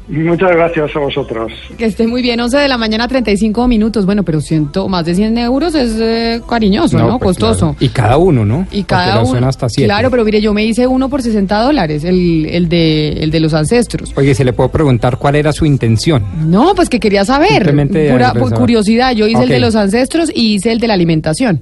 Muchas 0.09 0.51
gracias 0.51 0.95
a 0.95 0.99
vosotros. 0.99 1.51
Que 1.77 1.83
esté 1.85 2.07
muy 2.07 2.21
bien, 2.21 2.39
11 2.39 2.57
de 2.57 2.67
la 2.69 2.77
mañana, 2.77 3.09
35 3.09 3.67
minutos. 3.67 4.05
Bueno, 4.05 4.23
pero 4.23 4.39
ciento, 4.39 4.87
más 4.87 5.05
de 5.05 5.15
100 5.15 5.37
euros 5.37 5.75
es 5.75 5.95
eh, 5.99 6.41
cariñoso, 6.49 6.97
¿no? 6.97 7.19
pues, 7.19 7.37
Costoso. 7.37 7.73
claro. 7.73 7.77
Y 7.81 7.89
cada 7.89 8.17
uno, 8.17 8.45
¿no? 8.45 8.61
Y 8.71 8.83
Porque 8.83 8.85
cada 8.85 9.21
lo 9.21 9.27
uno. 9.29 9.47
hasta 9.47 9.67
siete. 9.67 9.87
Claro, 9.87 10.09
pero 10.09 10.23
mire, 10.23 10.39
yo 10.39 10.53
me 10.53 10.63
hice 10.65 10.87
uno 10.87 11.09
por 11.09 11.21
60 11.21 11.61
dólares, 11.61 12.05
el, 12.05 12.45
el, 12.45 12.69
de, 12.69 13.09
el 13.21 13.31
de 13.31 13.39
los 13.41 13.53
ancestros. 13.53 14.13
Oye, 14.15 14.33
¿se 14.33 14.45
le 14.45 14.53
puedo 14.53 14.69
preguntar 14.69 15.17
cuál 15.17 15.35
era 15.35 15.51
su 15.51 15.65
intención? 15.65 16.23
No, 16.49 16.73
pues 16.73 16.87
que 16.87 17.01
quería 17.01 17.25
saber. 17.25 17.65
Simplemente 17.65 18.09
Pura, 18.09 18.33
curiosidad, 18.55 19.13
yo 19.13 19.27
hice 19.27 19.43
el 19.43 19.49
de 19.49 19.59
los 19.59 19.75
ancestros 19.75 20.31
y 20.33 20.55
hice 20.55 20.71
el 20.71 20.79
de 20.79 20.87
la 20.87 20.93
alimentación. 20.93 21.61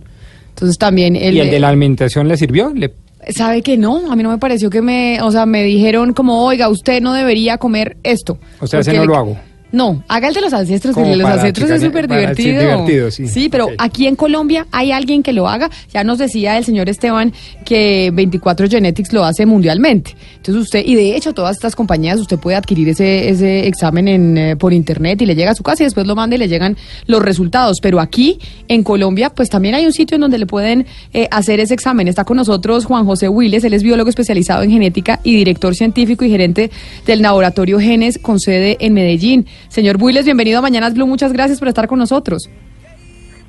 Entonces 0.49 0.77
también 0.77 1.15
el, 1.15 1.34
¿Y 1.36 1.39
el 1.39 1.49
de 1.49 1.60
la 1.60 1.69
alimentación 1.69 2.27
le 2.27 2.38
sirvió? 2.38 2.71
¿Le 2.73 2.93
¿Sabe 3.30 3.62
que 3.62 3.78
no? 3.78 4.12
A 4.12 4.16
mí 4.16 4.24
no 4.24 4.30
me 4.30 4.38
pareció 4.38 4.70
que 4.70 4.82
me... 4.82 5.22
O 5.22 5.32
sea, 5.32 5.46
me 5.46 5.64
dijeron 5.64 6.14
como, 6.14 6.44
oiga, 6.46 6.70
usted 6.70 7.02
no 7.02 7.14
debería 7.14 7.58
comer 7.58 7.98
esto. 8.04 8.38
O 8.60 8.68
sea, 8.68 8.80
ese 8.82 8.94
no 8.94 9.02
le- 9.02 9.08
lo 9.08 9.16
hago. 9.16 9.38
No, 9.76 10.02
haga 10.08 10.30
el 10.30 10.34
de 10.34 10.40
los 10.40 10.54
ancestros, 10.54 10.96
que 10.96 11.02
Como 11.02 11.12
el 11.12 11.18
de 11.18 11.24
los 11.26 11.34
ancestros 11.34 11.70
es 11.70 11.82
súper 11.82 12.08
divertido. 12.08 12.62
divertido, 12.62 13.12
sí. 13.12 13.50
pero 13.50 13.68
aquí 13.78 14.08
en 14.08 14.16
Colombia 14.16 14.68
hay 14.72 14.94
alguien 14.94 15.22
que 15.22 15.34
lo 15.34 15.50
haga. 15.50 15.70
Ya 15.94 16.06
nos 16.06 16.18
decía 16.18 16.58
el 16.58 16.64
señor 16.64 16.88
Esteban 16.88 17.34
que 17.66 18.10
24 18.14 18.70
Genetics 18.70 19.12
lo 19.12 19.26
hace 19.26 19.46
mundialmente. 19.46 20.16
Entonces 20.38 20.64
usted, 20.64 20.82
y 20.86 20.96
de 20.96 21.18
hecho 21.18 21.34
todas 21.34 21.58
estas 21.58 21.76
compañías, 21.76 22.22
usted 22.22 22.40
puede 22.40 22.56
adquirir 22.56 22.88
ese, 22.88 23.28
ese 23.28 23.68
examen 23.68 24.08
en, 24.08 24.38
eh, 24.38 24.56
por 24.56 24.72
internet 24.72 25.22
y 25.22 25.26
le 25.26 25.36
llega 25.36 25.52
a 25.52 25.56
su 25.56 25.64
casa 25.64 25.84
y 25.84 25.88
después 25.88 26.08
lo 26.08 26.16
manda 26.16 26.38
y 26.38 26.40
le 26.40 26.48
llegan 26.48 26.78
los 27.06 27.22
resultados. 27.22 27.80
Pero 27.82 28.00
aquí 28.00 28.40
en 28.70 28.82
Colombia, 28.82 29.30
pues 29.30 29.50
también 29.50 29.76
hay 29.76 29.86
un 29.86 29.92
sitio 29.92 30.16
en 30.16 30.22
donde 30.22 30.38
le 30.38 30.46
pueden 30.46 30.86
eh, 31.12 31.28
hacer 31.32 31.60
ese 31.60 31.74
examen. 31.74 32.08
Está 32.08 32.24
con 32.24 32.38
nosotros 32.38 32.86
Juan 32.86 33.06
José 33.06 33.28
Willes, 33.28 33.66
él 33.66 33.74
es 33.74 33.84
biólogo 33.84 34.08
especializado 34.08 34.64
en 34.64 34.72
genética 34.72 35.20
y 35.22 35.36
director 35.36 35.76
científico 35.76 36.24
y 36.24 36.30
gerente 36.30 36.72
del 37.06 37.22
laboratorio 37.22 37.78
Genes 37.78 38.20
con 38.20 38.40
sede 38.40 38.78
en 38.80 38.94
Medellín. 38.94 39.46
Señor 39.67 39.97
Willes, 39.99 40.25
bienvenido 40.25 40.60
a 40.60 40.62
Mañanas 40.62 40.93
Blue, 40.93 41.08
muchas 41.08 41.34
gracias 41.34 41.60
por 41.60 41.67
estar 41.67 41.88
con 41.88 41.99
nosotros. 41.99 42.49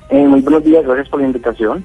Eh, 0.09 0.27
muy 0.27 0.41
buenos 0.41 0.63
días, 0.63 0.85
gracias 0.85 1.09
por 1.09 1.21
la 1.21 1.27
invitación. 1.27 1.83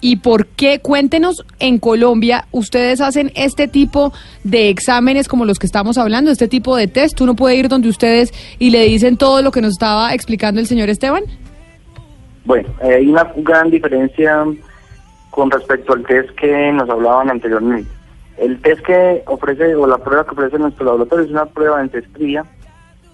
¿Y 0.00 0.16
por 0.16 0.46
qué? 0.46 0.78
Cuéntenos, 0.78 1.44
en 1.58 1.78
Colombia, 1.78 2.46
ustedes 2.52 3.00
hacen 3.00 3.32
este 3.34 3.66
tipo 3.66 4.12
de 4.44 4.68
exámenes 4.68 5.26
como 5.26 5.44
los 5.44 5.58
que 5.58 5.66
estamos 5.66 5.98
hablando, 5.98 6.30
este 6.30 6.46
tipo 6.46 6.76
de 6.76 6.86
test. 6.86 7.20
Uno 7.20 7.34
puede 7.34 7.56
ir 7.56 7.68
donde 7.68 7.88
ustedes 7.88 8.32
y 8.60 8.70
le 8.70 8.84
dicen 8.84 9.16
todo 9.16 9.42
lo 9.42 9.50
que 9.50 9.60
nos 9.60 9.72
estaba 9.72 10.14
explicando 10.14 10.60
el 10.60 10.66
señor 10.66 10.88
Esteban. 10.88 11.24
Bueno, 12.44 12.68
eh, 12.82 12.94
hay 12.94 13.08
una 13.08 13.32
gran 13.38 13.70
diferencia 13.70 14.44
con 15.30 15.50
respecto 15.50 15.92
al 15.92 16.06
test 16.06 16.30
que 16.30 16.72
nos 16.72 16.88
hablaban 16.88 17.28
anteriormente. 17.30 17.90
El 18.36 18.60
test 18.60 18.80
que 18.82 19.22
ofrece, 19.26 19.74
o 19.74 19.86
la 19.88 19.98
prueba 19.98 20.24
que 20.24 20.30
ofrece 20.30 20.58
nuestro 20.58 20.86
laboratorio 20.86 21.24
es 21.24 21.30
una 21.32 21.46
prueba 21.46 21.76
de 21.78 21.82
ancestría 21.82 22.44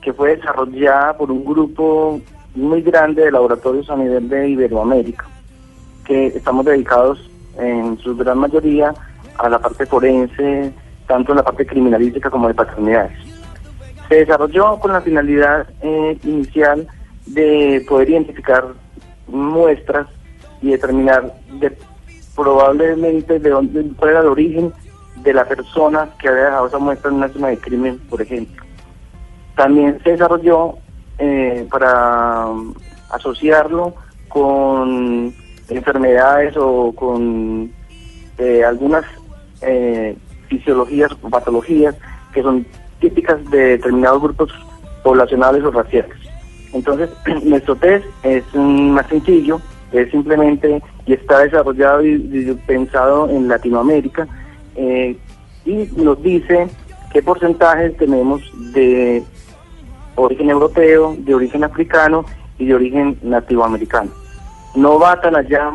que 0.04 0.12
fue 0.12 0.36
desarrollada 0.36 1.16
por 1.16 1.30
un 1.30 1.44
grupo 1.44 2.20
muy 2.54 2.82
grande 2.82 3.24
de 3.24 3.32
laboratorios 3.32 3.88
a 3.88 3.96
nivel 3.96 4.28
de 4.28 4.50
Iberoamérica, 4.50 5.26
que 6.04 6.26
estamos 6.26 6.66
dedicados 6.66 7.30
en 7.58 7.98
su 7.98 8.14
gran 8.14 8.38
mayoría 8.38 8.94
a 9.38 9.48
la 9.48 9.58
parte 9.58 9.86
forense, 9.86 10.72
tanto 11.06 11.32
en 11.32 11.36
la 11.36 11.42
parte 11.42 11.66
criminalística 11.66 12.30
como 12.30 12.48
de 12.48 12.54
paternidades. 12.54 13.16
Se 14.08 14.16
desarrolló 14.16 14.78
con 14.78 14.92
la 14.92 15.00
finalidad 15.00 15.66
eh, 15.80 16.18
inicial 16.24 16.86
de 17.26 17.84
poder 17.88 18.10
identificar 18.10 18.66
muestras 19.26 20.06
y 20.60 20.70
determinar 20.70 21.34
de, 21.58 21.76
probablemente 22.36 23.38
de 23.38 23.50
dónde 23.50 23.90
cuál 23.96 24.10
era 24.10 24.20
el 24.20 24.26
origen 24.26 24.72
de 25.22 25.32
la 25.32 25.46
persona 25.46 26.10
que 26.20 26.28
había 26.28 26.44
dejado 26.44 26.66
esa 26.66 26.78
muestra 26.78 27.10
en 27.10 27.16
una 27.16 27.26
escena 27.26 27.48
de 27.48 27.58
crimen, 27.58 27.98
por 28.10 28.20
ejemplo. 28.20 28.63
También 29.56 29.98
se 30.02 30.12
desarrolló 30.12 30.78
eh, 31.18 31.66
para 31.70 32.46
asociarlo 33.10 33.94
con 34.28 35.32
enfermedades 35.68 36.56
o 36.56 36.92
con 36.92 37.70
eh, 38.38 38.64
algunas 38.64 39.04
eh, 39.62 40.16
fisiologías 40.48 41.12
o 41.22 41.30
patologías 41.30 41.94
que 42.32 42.42
son 42.42 42.66
típicas 42.98 43.48
de 43.50 43.78
determinados 43.78 44.22
grupos 44.22 44.50
poblacionales 45.04 45.62
o 45.62 45.70
raciales. 45.70 46.16
Entonces, 46.72 47.10
nuestro 47.44 47.76
test 47.76 48.04
es 48.24 48.42
más 48.54 49.06
sencillo, 49.06 49.60
es 49.92 50.10
simplemente 50.10 50.82
y 51.06 51.12
está 51.12 51.38
desarrollado 51.40 52.04
y, 52.04 52.58
pensado 52.66 53.30
en 53.30 53.46
Latinoamérica 53.46 54.26
y 54.76 55.88
nos 55.96 56.20
dice 56.22 56.66
qué 57.12 57.22
porcentajes 57.22 57.96
tenemos 57.96 58.42
de 58.72 59.22
origen 60.16 60.50
europeo, 60.50 61.14
de 61.18 61.35
origen 61.35 61.64
africano 61.64 62.24
y 62.59 62.66
de 62.66 62.74
origen 62.74 63.18
nativoamericano. 63.22 64.11
No 64.74 64.98
va 64.98 65.20
tan 65.20 65.37
allá 65.37 65.72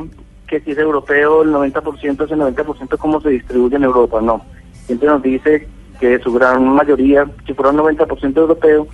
que 0.47 0.59
si 0.61 0.71
es 0.71 0.77
europeo 0.77 1.43
el 1.43 1.49
90% 1.51 2.25
es 2.25 2.31
el 2.31 2.39
90% 2.39 2.97
como 2.97 3.21
se 3.21 3.29
distribuye 3.29 3.75
en 3.75 3.83
Europa, 3.83 4.19
no. 4.21 4.43
Siempre 4.85 5.07
nos 5.07 5.21
dice 5.21 5.67
que 5.99 6.19
su 6.19 6.33
gran 6.33 6.67
mayoría, 6.67 7.29
si 7.45 7.53
fuera 7.53 7.71
un 7.71 7.77
90% 7.77 8.37
europeo, 8.37 8.87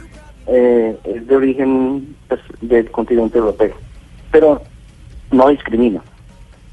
eh, 0.48 0.98
es 1.04 1.28
de 1.28 1.36
origen 1.36 2.16
pues, 2.28 2.42
del 2.62 2.92
continente 2.92 3.38
europeo. 3.38 3.74
Pero 4.32 4.62
no 5.32 5.50
discrimina. 5.50 6.02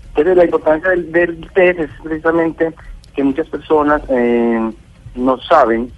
Entonces 0.08 0.36
la 0.36 0.44
importancia 0.44 0.90
del, 0.90 1.12
del 1.12 1.50
test 1.54 1.80
es 1.80 1.90
precisamente 2.02 2.74
que 3.14 3.24
muchas 3.24 3.48
personas 3.48 4.02
eh, 4.08 4.72
no 5.14 5.38
saben 5.38 5.90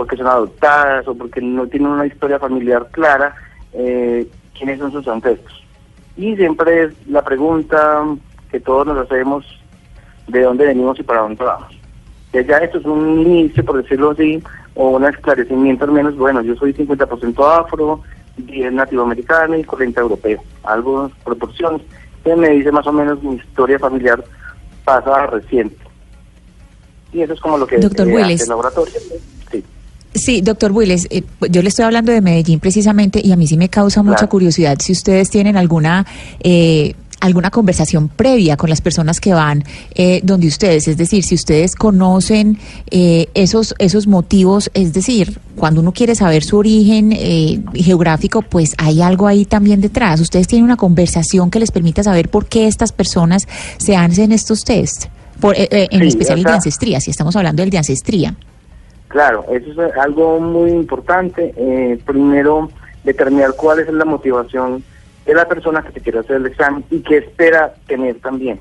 porque 0.00 0.16
son 0.16 0.28
adoptadas 0.28 1.06
o 1.08 1.14
porque 1.14 1.42
no 1.42 1.66
tienen 1.66 1.90
una 1.90 2.06
historia 2.06 2.38
familiar 2.38 2.88
clara 2.90 3.34
eh, 3.74 4.26
quiénes 4.56 4.78
son 4.78 4.90
sus 4.90 5.06
ancestros. 5.06 5.62
Y 6.16 6.34
siempre 6.36 6.84
es 6.84 7.06
la 7.06 7.22
pregunta 7.22 8.02
que 8.50 8.60
todos 8.60 8.86
nos 8.86 8.96
hacemos 8.96 9.44
de 10.26 10.40
dónde 10.40 10.64
venimos 10.64 10.98
y 10.98 11.02
para 11.02 11.20
dónde 11.20 11.44
vamos. 11.44 11.78
Ya, 12.32 12.40
ya 12.40 12.56
esto 12.60 12.78
es 12.78 12.86
un 12.86 13.20
inicio, 13.20 13.62
por 13.62 13.82
decirlo 13.82 14.12
así, 14.12 14.42
o 14.74 14.88
un 14.88 15.04
esclarecimiento 15.04 15.84
al 15.84 15.92
menos, 15.92 16.16
bueno, 16.16 16.40
yo 16.40 16.56
soy 16.56 16.72
50% 16.72 17.60
afro, 17.60 18.00
10 18.38 18.72
nativo 18.72 19.02
americano 19.02 19.54
y 19.54 19.64
40 19.64 20.00
europeo, 20.00 20.42
algo 20.62 21.10
proporciones. 21.22 21.82
que 22.24 22.34
me 22.36 22.48
dice 22.48 22.72
más 22.72 22.86
o 22.86 22.92
menos 22.92 23.22
mi 23.22 23.34
historia 23.34 23.78
familiar 23.78 24.24
pasada 24.82 25.26
reciente. 25.26 25.76
Y 27.12 27.20
eso 27.20 27.34
es 27.34 27.40
como 27.40 27.58
lo 27.58 27.66
que 27.66 27.76
Doctor 27.76 28.08
eh, 28.08 28.22
hace 28.22 28.44
el 28.44 28.48
laboratorio. 28.48 28.94
Sí. 30.14 30.40
Doctor 30.40 30.72
Willes, 30.72 31.06
eh, 31.10 31.22
yo 31.50 31.62
le 31.62 31.68
estoy 31.68 31.84
hablando 31.84 32.10
de 32.12 32.20
Medellín 32.20 32.58
precisamente 32.60 33.20
y 33.24 33.32
a 33.32 33.36
mí 33.36 33.46
sí 33.46 33.56
me 33.56 33.68
causa 33.68 34.02
mucha 34.02 34.16
Claro. 34.18 34.28
curiosidad 34.30 34.78
si 34.80 34.92
ustedes 34.92 35.30
tienen 35.30 35.56
alguna 35.56 36.04
eh, 36.42 36.94
alguna 37.20 37.50
conversación 37.50 38.08
previa 38.08 38.56
con 38.56 38.70
las 38.70 38.80
personas 38.80 39.20
que 39.20 39.34
van 39.34 39.62
eh, 39.94 40.20
donde 40.24 40.46
ustedes, 40.48 40.88
es 40.88 40.96
decir, 40.96 41.22
si 41.22 41.34
ustedes 41.34 41.74
conocen 41.74 42.58
eh, 42.90 43.28
esos 43.34 43.74
esos 43.78 44.06
motivos, 44.06 44.70
es 44.72 44.94
decir, 44.94 45.38
cuando 45.54 45.82
uno 45.82 45.92
quiere 45.92 46.14
saber 46.14 46.42
su 46.42 46.56
origen 46.56 47.12
eh, 47.12 47.60
geográfico, 47.74 48.40
pues 48.40 48.74
hay 48.78 49.02
algo 49.02 49.26
ahí 49.26 49.44
también 49.44 49.82
detrás. 49.82 50.18
Ustedes 50.20 50.48
tienen 50.48 50.64
una 50.64 50.76
conversación 50.78 51.50
que 51.50 51.60
les 51.60 51.70
permita 51.70 52.02
saber 52.02 52.30
por 52.30 52.46
qué 52.46 52.66
estas 52.66 52.90
personas 52.90 53.46
se 53.76 53.94
hacen 53.96 54.32
estos 54.32 54.64
test, 54.64 55.04
por, 55.40 55.54
eh, 55.56 55.68
eh, 55.70 55.88
en 55.90 56.00
Sí, 56.00 56.06
especial 56.08 56.38
el 56.38 56.44
de 56.44 56.52
ancestría, 56.52 57.00
si 57.02 57.10
estamos 57.10 57.36
hablando 57.36 57.60
del 57.62 57.68
de 57.70 57.78
ancestría. 57.78 58.34
Claro, 59.10 59.44
eso 59.50 59.84
es 59.84 59.96
algo 59.96 60.38
muy 60.38 60.70
importante. 60.70 61.52
Eh, 61.56 61.98
primero, 62.06 62.70
determinar 63.02 63.54
cuál 63.56 63.80
es 63.80 63.92
la 63.92 64.04
motivación 64.04 64.84
de 65.26 65.34
la 65.34 65.48
persona 65.48 65.82
que 65.82 65.90
se 65.90 66.00
quiere 66.00 66.20
hacer 66.20 66.36
el 66.36 66.46
examen 66.46 66.84
y 66.90 67.00
qué 67.00 67.16
espera 67.18 67.74
tener 67.88 68.20
también. 68.20 68.60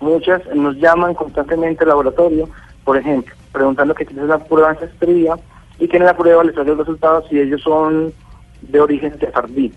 Muchas 0.00 0.42
nos 0.52 0.76
llaman 0.78 1.14
constantemente 1.14 1.84
al 1.84 1.90
laboratorio, 1.90 2.48
por 2.82 2.96
ejemplo, 2.96 3.32
preguntando 3.52 3.94
que 3.94 4.04
tienen 4.04 4.24
una 4.24 4.38
prueba 4.38 4.72
de 4.72 4.78
ancestría 4.80 5.36
y 5.78 5.86
que 5.86 5.96
en 5.96 6.06
la 6.06 6.16
prueba 6.16 6.42
les 6.42 6.56
sale 6.56 6.72
el 6.72 6.78
resultado 6.78 7.24
si 7.28 7.38
ellos 7.38 7.62
son 7.62 8.12
de 8.62 8.80
origen 8.80 9.16
sefardí, 9.20 9.72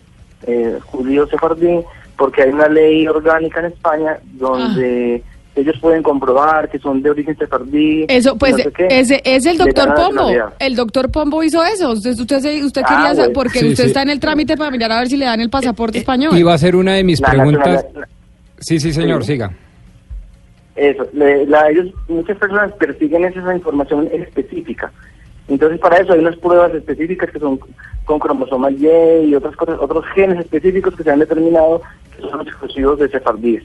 eh, 0.47 0.79
judío 0.85 1.27
sefardí, 1.27 1.81
porque 2.17 2.41
hay 2.41 2.49
una 2.49 2.67
ley 2.67 3.07
orgánica 3.07 3.59
en 3.59 3.67
España 3.67 4.17
donde 4.23 5.21
ellos 5.61 5.75
pueden 5.79 6.03
comprobar 6.03 6.69
que 6.69 6.79
son 6.79 7.01
de 7.01 7.09
origen 7.09 7.37
sefardí. 7.37 8.05
Eso, 8.07 8.37
pues, 8.37 8.57
no 8.57 8.63
sé 8.63 8.71
ese 8.89 9.21
es 9.23 9.45
el 9.45 9.57
doctor 9.57 9.93
Pombo. 9.95 10.29
El 10.59 10.75
doctor 10.75 11.11
Pombo 11.11 11.43
hizo 11.43 11.63
eso. 11.63 11.91
Usted, 11.91 12.11
usted, 12.19 12.39
se- 12.39 12.63
usted 12.63 12.81
Ah, 12.85 12.87
quería 12.89 13.13
bueno. 13.13 13.33
porque 13.33 13.59
Sí, 13.59 13.69
usted 13.69 13.83
sí. 13.85 13.87
está 13.89 14.01
en 14.01 14.09
el 14.09 14.19
trámite 14.19 14.55
para 14.57 14.71
mirar 14.71 14.91
a 14.91 14.99
ver 14.99 15.07
si 15.07 15.17
le 15.17 15.25
dan 15.25 15.41
el 15.41 15.49
pasaporte 15.49 15.97
español. 15.99 16.37
Iba 16.37 16.53
a 16.53 16.57
ser 16.57 16.75
una 16.75 16.93
de 16.93 17.03
mis 17.03 17.19
La 17.21 17.29
preguntas. 17.29 17.85
Sí, 18.59 18.79
sí, 18.79 18.91
señor, 18.93 19.23
Sí. 19.23 19.33
siga. 19.33 19.51
Eso, 20.75 21.07
le- 21.13 21.45
la- 21.47 21.69
ellos, 21.69 21.87
muchas 22.07 22.37
personas 22.37 22.71
persiguen 22.73 23.25
esa 23.25 23.55
información 23.55 24.07
específica. 24.13 24.91
Entonces, 25.47 25.79
para 25.79 25.97
eso 25.97 26.13
hay 26.13 26.19
unas 26.19 26.35
pruebas 26.35 26.73
específicas 26.73 27.31
que 27.31 27.39
son 27.39 27.57
con 28.05 28.19
cromosoma 28.19 28.69
Y 28.71 28.85
y 29.29 29.35
otras 29.35 29.55
cosas, 29.55 29.77
otros 29.79 30.05
genes 30.13 30.39
específicos 30.39 30.95
que 30.95 31.03
se 31.03 31.09
han 31.11 31.19
determinado 31.19 31.81
que 32.15 32.21
son 32.21 32.39
los 32.39 32.47
exclusivos 32.47 32.99
de 32.99 33.09
cefardíes. 33.09 33.63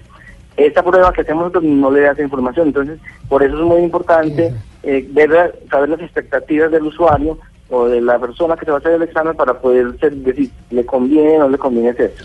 Esta 0.57 0.83
prueba 0.83 1.13
que 1.13 1.23
hacemos 1.23 1.45
nosotros 1.45 1.65
no 1.65 1.91
le 1.91 2.01
da 2.01 2.13
esa 2.13 2.23
información, 2.23 2.69
entonces 2.69 2.99
por 3.29 3.43
eso 3.43 3.57
es 3.57 3.63
muy 3.65 3.79
importante 3.83 4.53
eh, 4.83 5.07
ver, 5.11 5.59
saber 5.71 5.89
las 5.91 6.01
expectativas 6.01 6.71
del 6.71 6.83
usuario 6.85 7.39
o 7.71 7.87
de 7.89 8.01
la 8.03 8.19
persona 8.19 8.55
que 8.57 8.67
se 8.67 8.71
va 8.71 8.77
a 8.77 8.81
hacer 8.81 8.93
el 8.93 9.03
examen 9.03 9.35
para 9.35 9.55
poder 9.59 9.99
ser- 9.99 10.13
decir, 10.17 10.51
le 10.71 10.85
conviene 10.85 11.37
o 11.39 11.41
no 11.45 11.49
le 11.49 11.57
conviene 11.59 11.91
hacer 11.91 12.13
esto. 12.17 12.25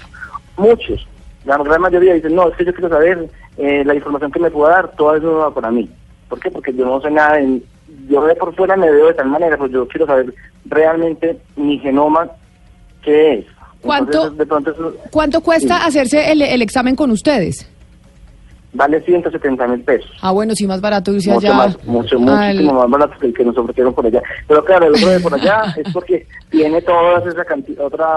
Muchos, 0.57 1.07
la 1.45 1.57
gran 1.57 1.79
mayoría 1.81 2.13
dicen, 2.15 2.35
no, 2.35 2.49
es 2.49 2.57
que 2.57 2.65
yo 2.65 2.73
quiero 2.73 2.89
saber 2.89 3.29
eh, 3.57 3.83
la 3.85 3.95
información 3.95 4.31
que 4.31 4.39
me 4.41 4.51
pueda 4.51 4.73
dar, 4.73 4.91
todo 4.97 5.15
eso 5.15 5.25
no 5.25 5.37
va 5.37 5.53
para 5.53 5.71
mí. 5.71 5.89
¿Por 6.27 6.39
qué? 6.41 6.51
Porque 6.51 6.73
yo 6.73 6.85
no 6.85 6.99
sé 6.99 7.09
nada, 7.09 7.39
en- 7.39 7.63
yo 8.09 8.25
de 8.25 8.35
por 8.35 8.53
fuera 8.55 8.75
me 8.75 8.91
veo 8.91 9.07
de 9.07 9.13
tal 9.13 9.29
manera, 9.29 9.57
pues 9.57 9.71
yo 9.71 9.87
quiero 9.87 10.05
saber 10.05 10.33
realmente 10.65 11.37
mi 11.55 11.79
genoma 11.79 12.27
qué 13.01 13.35
es. 13.39 13.45
¿Cuánto- 13.81 14.11
Entonces, 14.11 14.37
de 14.39 14.45
pronto 14.45 14.71
eso 14.71 14.93
¿Cuánto 15.11 15.39
cuesta 15.41 15.77
Sí. 15.77 15.83
hacerse 15.87 16.31
el, 16.31 16.41
el 16.41 16.61
examen 16.61 16.95
con 16.95 17.11
ustedes? 17.11 17.69
Vale 18.77 19.01
170 19.01 19.67
mil 19.67 19.81
pesos. 19.81 20.09
Ah, 20.21 20.31
bueno, 20.31 20.53
sí, 20.55 20.67
más 20.67 20.79
barato 20.79 21.11
irse 21.13 21.31
mucho 21.31 21.47
allá. 21.47 21.57
más, 21.57 21.83
mucho, 21.85 22.15
al- 22.17 22.21
muchísimo 22.21 22.73
más 22.73 22.89
barato 22.89 23.19
que 23.19 23.27
el 23.27 23.33
que 23.33 23.43
nos 23.43 23.57
ofrecieron 23.57 23.93
por 23.93 24.05
allá. 24.05 24.21
Pero 24.47 24.63
claro, 24.63 24.85
el 24.87 24.93
otro 24.95 25.09
de 25.09 25.19
por 25.19 25.33
allá 25.33 25.63
es 25.77 25.91
porque 25.91 26.27
tiene 26.49 26.81
todas 26.81 27.25
esas 27.25 27.45
cantidad, 27.45 27.83
otros 27.85 28.07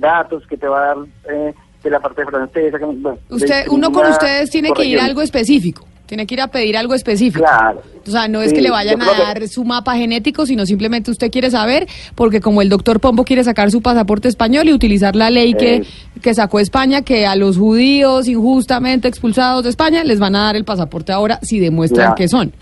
datos 0.00 0.46
que 0.46 0.56
te 0.56 0.68
va 0.68 0.82
a 0.82 0.86
dar 0.94 0.96
eh, 1.30 1.54
de 1.82 1.90
la 1.90 2.00
parte 2.00 2.24
francesa. 2.24 2.78
que- 2.78 2.84
bueno, 2.84 3.18
Usted, 3.30 3.64
uno 3.70 3.90
con 3.90 4.06
ustedes 4.06 4.50
tiene 4.50 4.72
que 4.72 4.84
ir 4.84 5.00
a 5.00 5.06
algo 5.06 5.22
específico. 5.22 5.86
Tiene 6.14 6.28
que 6.28 6.34
ir 6.34 6.40
a 6.42 6.46
pedir 6.46 6.76
algo 6.76 6.94
específico. 6.94 7.44
Claro. 7.44 7.82
O 8.06 8.08
sea, 8.08 8.28
no 8.28 8.40
es 8.40 8.50
Sí, 8.50 8.54
que 8.54 8.62
le 8.62 8.70
vayan 8.70 9.02
a 9.02 9.04
que- 9.04 9.20
dar 9.20 9.48
su 9.48 9.64
mapa 9.64 9.96
genético, 9.96 10.46
sino 10.46 10.64
simplemente 10.64 11.10
usted 11.10 11.28
quiere 11.28 11.50
saber, 11.50 11.88
porque 12.14 12.40
como 12.40 12.62
el 12.62 12.68
doctor 12.68 13.00
Pombo 13.00 13.24
quiere 13.24 13.42
sacar 13.42 13.72
su 13.72 13.82
pasaporte 13.82 14.28
español 14.28 14.68
y 14.68 14.72
utilizar 14.72 15.16
la 15.16 15.28
ley 15.28 15.54
que, 15.54 15.74
Eh. 15.78 15.84
que 16.22 16.32
sacó 16.32 16.60
España, 16.60 17.02
que 17.02 17.26
a 17.26 17.34
los 17.34 17.58
judíos 17.58 18.28
injustamente 18.28 19.08
expulsados 19.08 19.64
de 19.64 19.70
España 19.70 20.04
les 20.04 20.20
van 20.20 20.36
a 20.36 20.44
dar 20.44 20.54
el 20.54 20.64
pasaporte 20.64 21.10
ahora 21.10 21.40
si 21.42 21.58
demuestran 21.58 22.10
Ya. 22.10 22.14
que 22.14 22.28
son. 22.28 22.52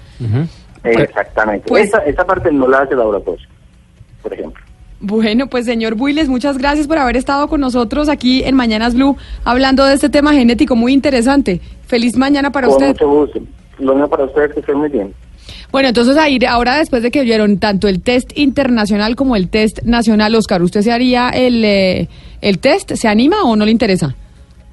Exactamente. 0.83 1.67
Pues- 1.69 1.89
esa, 1.89 1.99
esa 1.99 2.25
parte 2.25 2.51
no 2.51 2.67
la 2.69 2.79
hace 2.79 2.93
el 2.95 3.01
laboratorio, 3.01 3.47
por 4.23 4.33
ejemplo. 4.33 4.62
Bueno, 5.05 5.49
pues 5.49 5.67
señor 5.67 5.97
Builes, 5.97 6.29
muchas 6.29 6.59
gracias 6.59 6.87
por 6.87 6.97
haber 6.97 7.17
estado 7.17 7.49
con 7.49 7.61
nosotros 7.61 8.09
aquí 8.09 8.45
en 8.45 8.55
Mañanas 8.55 8.95
Blue 8.95 9.17
hablando 9.45 9.85
de 9.85 9.95
este 9.95 10.09
tema 10.09 10.33
genético 10.33 10.77
muy 10.77 10.93
interesante. 10.93 11.61
Feliz 11.87 12.17
mañana 12.17 12.53
para 12.53 12.69
Con 12.69 12.77
usted. 12.77 12.89
mucho 12.91 13.09
gusto. 13.09 13.41
Lo 13.81 13.95
mismo 13.95 14.09
para 14.09 14.25
ustedes, 14.27 14.55
que 14.55 14.61
estén 14.61 14.79
muy 14.79 14.89
bien. 14.89 15.13
Bueno, 15.73 15.89
entonces 15.89 16.17
ahí, 16.17 16.39
ahora 16.49 16.77
después 16.77 17.03
de 17.03 17.11
que 17.11 17.23
vieron 17.23 17.59
tanto 17.59 17.89
el 17.89 18.01
test 18.01 18.31
internacional 18.39 19.17
como 19.17 19.35
el 19.35 19.49
test 19.49 19.83
nacional, 19.83 20.37
Oscar, 20.37 20.63
¿usted 20.63 20.83
se 20.83 20.93
haría 20.93 21.31
el, 21.31 21.65
eh, 21.65 22.09
el 22.41 22.61
test? 22.61 22.93
¿Se 22.95 23.09
anima 23.09 23.43
o 23.43 23.57
no 23.57 23.65
le 23.65 23.73
interesa? 23.73 24.15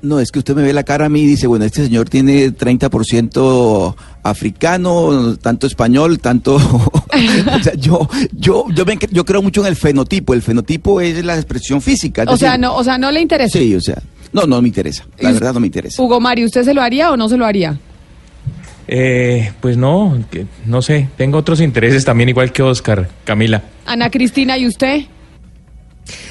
No, 0.02 0.20
es 0.22 0.32
que 0.32 0.40
usted 0.40 0.56
me 0.56 0.62
ve 0.64 0.72
la 0.72 0.84
cara 0.84 1.08
a 1.08 1.10
mí 1.10 1.22
y 1.22 1.26
dice, 1.26 1.46
bueno, 1.48 1.66
este 1.66 1.84
señor 1.84 2.08
tiene 2.10 2.54
30% 2.54 3.96
africano, 4.24 5.36
tanto 5.38 5.68
español, 5.68 6.20
tanto... 6.20 6.56
o 6.56 7.64
sea, 7.64 7.74
yo, 7.76 8.08
yo, 8.32 8.66
yo, 8.74 8.86
me- 8.86 8.98
yo 9.12 9.26
creo 9.26 9.42
mucho 9.42 9.60
en 9.62 9.68
el 9.68 9.76
fenotipo. 9.76 10.34
El 10.34 10.42
fenotipo 10.42 11.02
es 11.02 11.24
la 11.26 11.36
expresión 11.36 11.82
física. 11.82 12.24
O 12.28 12.38
sea, 12.38 12.58
no, 12.58 12.76
o 12.76 12.84
sea, 12.84 12.98
no 12.98 13.12
le 13.12 13.20
interesa. 13.20 13.58
Sí, 13.60 13.76
o 13.76 13.82
sea, 13.82 14.02
no, 14.32 14.44
no 14.44 14.62
me 14.62 14.70
interesa. 14.70 15.06
La 15.20 15.32
¿Y 15.32 15.34
verdad 15.34 15.54
no 15.54 15.60
me 15.60 15.68
interesa. 15.68 16.02
Hugo 16.02 16.20
Mari, 16.22 16.46
¿usted 16.46 16.64
se 16.64 16.74
lo 16.74 16.82
haría 16.82 17.12
o 17.12 17.18
no 17.18 17.28
se 17.28 17.36
lo 17.38 17.46
haría? 17.46 17.78
Eh, 18.88 19.52
pues 19.62 19.78
no, 19.78 20.18
que- 20.32 20.48
no 20.66 20.82
sé, 20.82 21.10
tengo 21.18 21.38
otros 21.38 21.62
intereses 21.62 22.06
también 22.06 22.30
igual 22.30 22.52
que 22.52 22.64
Oscar, 22.64 23.08
Camila. 23.24 23.62
Ana 23.86 24.10
Cristina, 24.10 24.58
¿y 24.58 24.66
usted? 24.66 25.02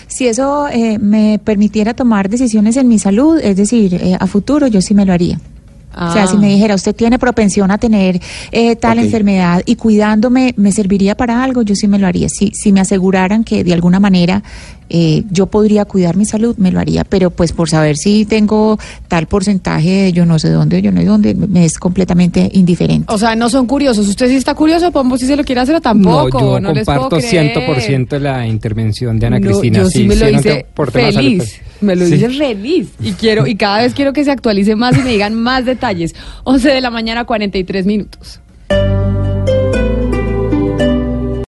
Si 0.08 0.26
eso 0.26 0.68
eh, 0.68 0.98
me 0.98 1.38
permitiera 1.38 1.94
tomar 1.94 2.28
decisiones 2.28 2.76
en 2.76 2.88
mi 2.88 2.98
salud, 2.98 3.38
es 3.42 3.56
decir, 3.56 3.94
eh, 3.94 4.16
a 4.18 4.26
futuro 4.26 4.66
yo 4.66 4.80
sí 4.80 4.94
me 4.94 5.04
lo 5.04 5.12
haría. 5.12 5.38
O 6.00 6.12
sea, 6.12 6.26
si 6.26 6.36
Ah. 6.36 6.40
me 6.40 6.48
dijera, 6.48 6.74
usted 6.74 6.94
tiene 6.94 7.18
propensión 7.18 7.70
a 7.70 7.78
tener 7.78 8.20
eh, 8.52 8.76
tal 8.76 8.98
enfermedad 8.98 9.62
y 9.66 9.76
cuidándome, 9.76 10.54
¿me 10.56 10.70
serviría 10.72 11.16
para 11.16 11.42
algo? 11.42 11.62
Yo 11.62 11.74
sí 11.74 11.88
me 11.88 11.98
lo 11.98 12.06
haría. 12.06 12.28
Si, 12.28 12.52
si 12.54 12.72
me 12.72 12.80
aseguraran 12.80 13.42
que 13.44 13.64
de 13.64 13.72
alguna 13.72 13.98
manera 14.00 14.42
eh, 14.90 15.24
yo 15.30 15.46
podría 15.46 15.84
cuidar 15.84 16.16
mi 16.16 16.24
salud, 16.24 16.56
me 16.56 16.70
lo 16.72 16.80
haría. 16.80 17.04
Pero 17.04 17.30
pues 17.30 17.52
por 17.52 17.68
saber 17.68 17.96
si 17.96 18.24
tengo 18.24 18.78
tal 19.08 19.26
porcentaje 19.26 19.90
de 19.90 20.12
yo 20.12 20.24
no 20.24 20.38
sé 20.38 20.50
dónde, 20.50 20.80
yo 20.80 20.92
no 20.92 21.00
sé 21.00 21.06
dónde, 21.06 21.34
me 21.34 21.64
es 21.64 21.78
completamente 21.78 22.48
indiferente. 22.54 23.12
O 23.12 23.18
sea, 23.18 23.34
no 23.36 23.50
son 23.50 23.66
curiosos. 23.66 24.08
¿Usted 24.08 24.28
sí 24.28 24.36
está 24.36 24.54
curioso, 24.54 24.90
Pombo, 24.90 25.18
si 25.18 25.26
se 25.26 25.36
lo 25.36 25.44
quiere 25.44 25.60
hacer 25.60 25.74
o 25.74 25.80
tampoco? 25.80 26.58
no, 26.60 26.68
yo 26.68 26.74
les 26.74 26.84
puedo 26.86 27.00
comparto 27.08 27.26
creer. 27.28 27.54
100% 27.54 28.18
la 28.18 28.46
intervención 28.46 29.18
de 29.18 29.26
Ana 29.26 29.38
No, 29.40 29.46
Cristina. 29.46 29.78
Yo 29.80 29.90
sí, 29.90 30.04
me 30.04 30.16
lo 30.16 30.30
no 30.30 30.38
hice 30.38 30.66
por 30.74 30.90
feliz. 30.90 31.60
Me 31.80 31.94
lo 31.96 32.06
Sí. 32.06 32.14
hice 32.16 32.28
feliz. 32.30 32.88
Y 33.00 33.12
quiero, 33.12 33.46
y 33.46 33.56
cada 33.56 33.82
vez 33.82 33.94
quiero 33.94 34.12
que 34.12 34.24
se 34.24 34.30
actualice 34.30 34.74
más 34.76 34.96
y 34.98 35.02
me 35.02 35.10
digan 35.10 35.34
más 35.34 35.64
detalles. 35.64 36.14
11 36.44 36.68
de 36.70 36.80
la 36.80 36.90
mañana, 36.90 37.24
43 37.24 37.86
minutos. 37.86 38.40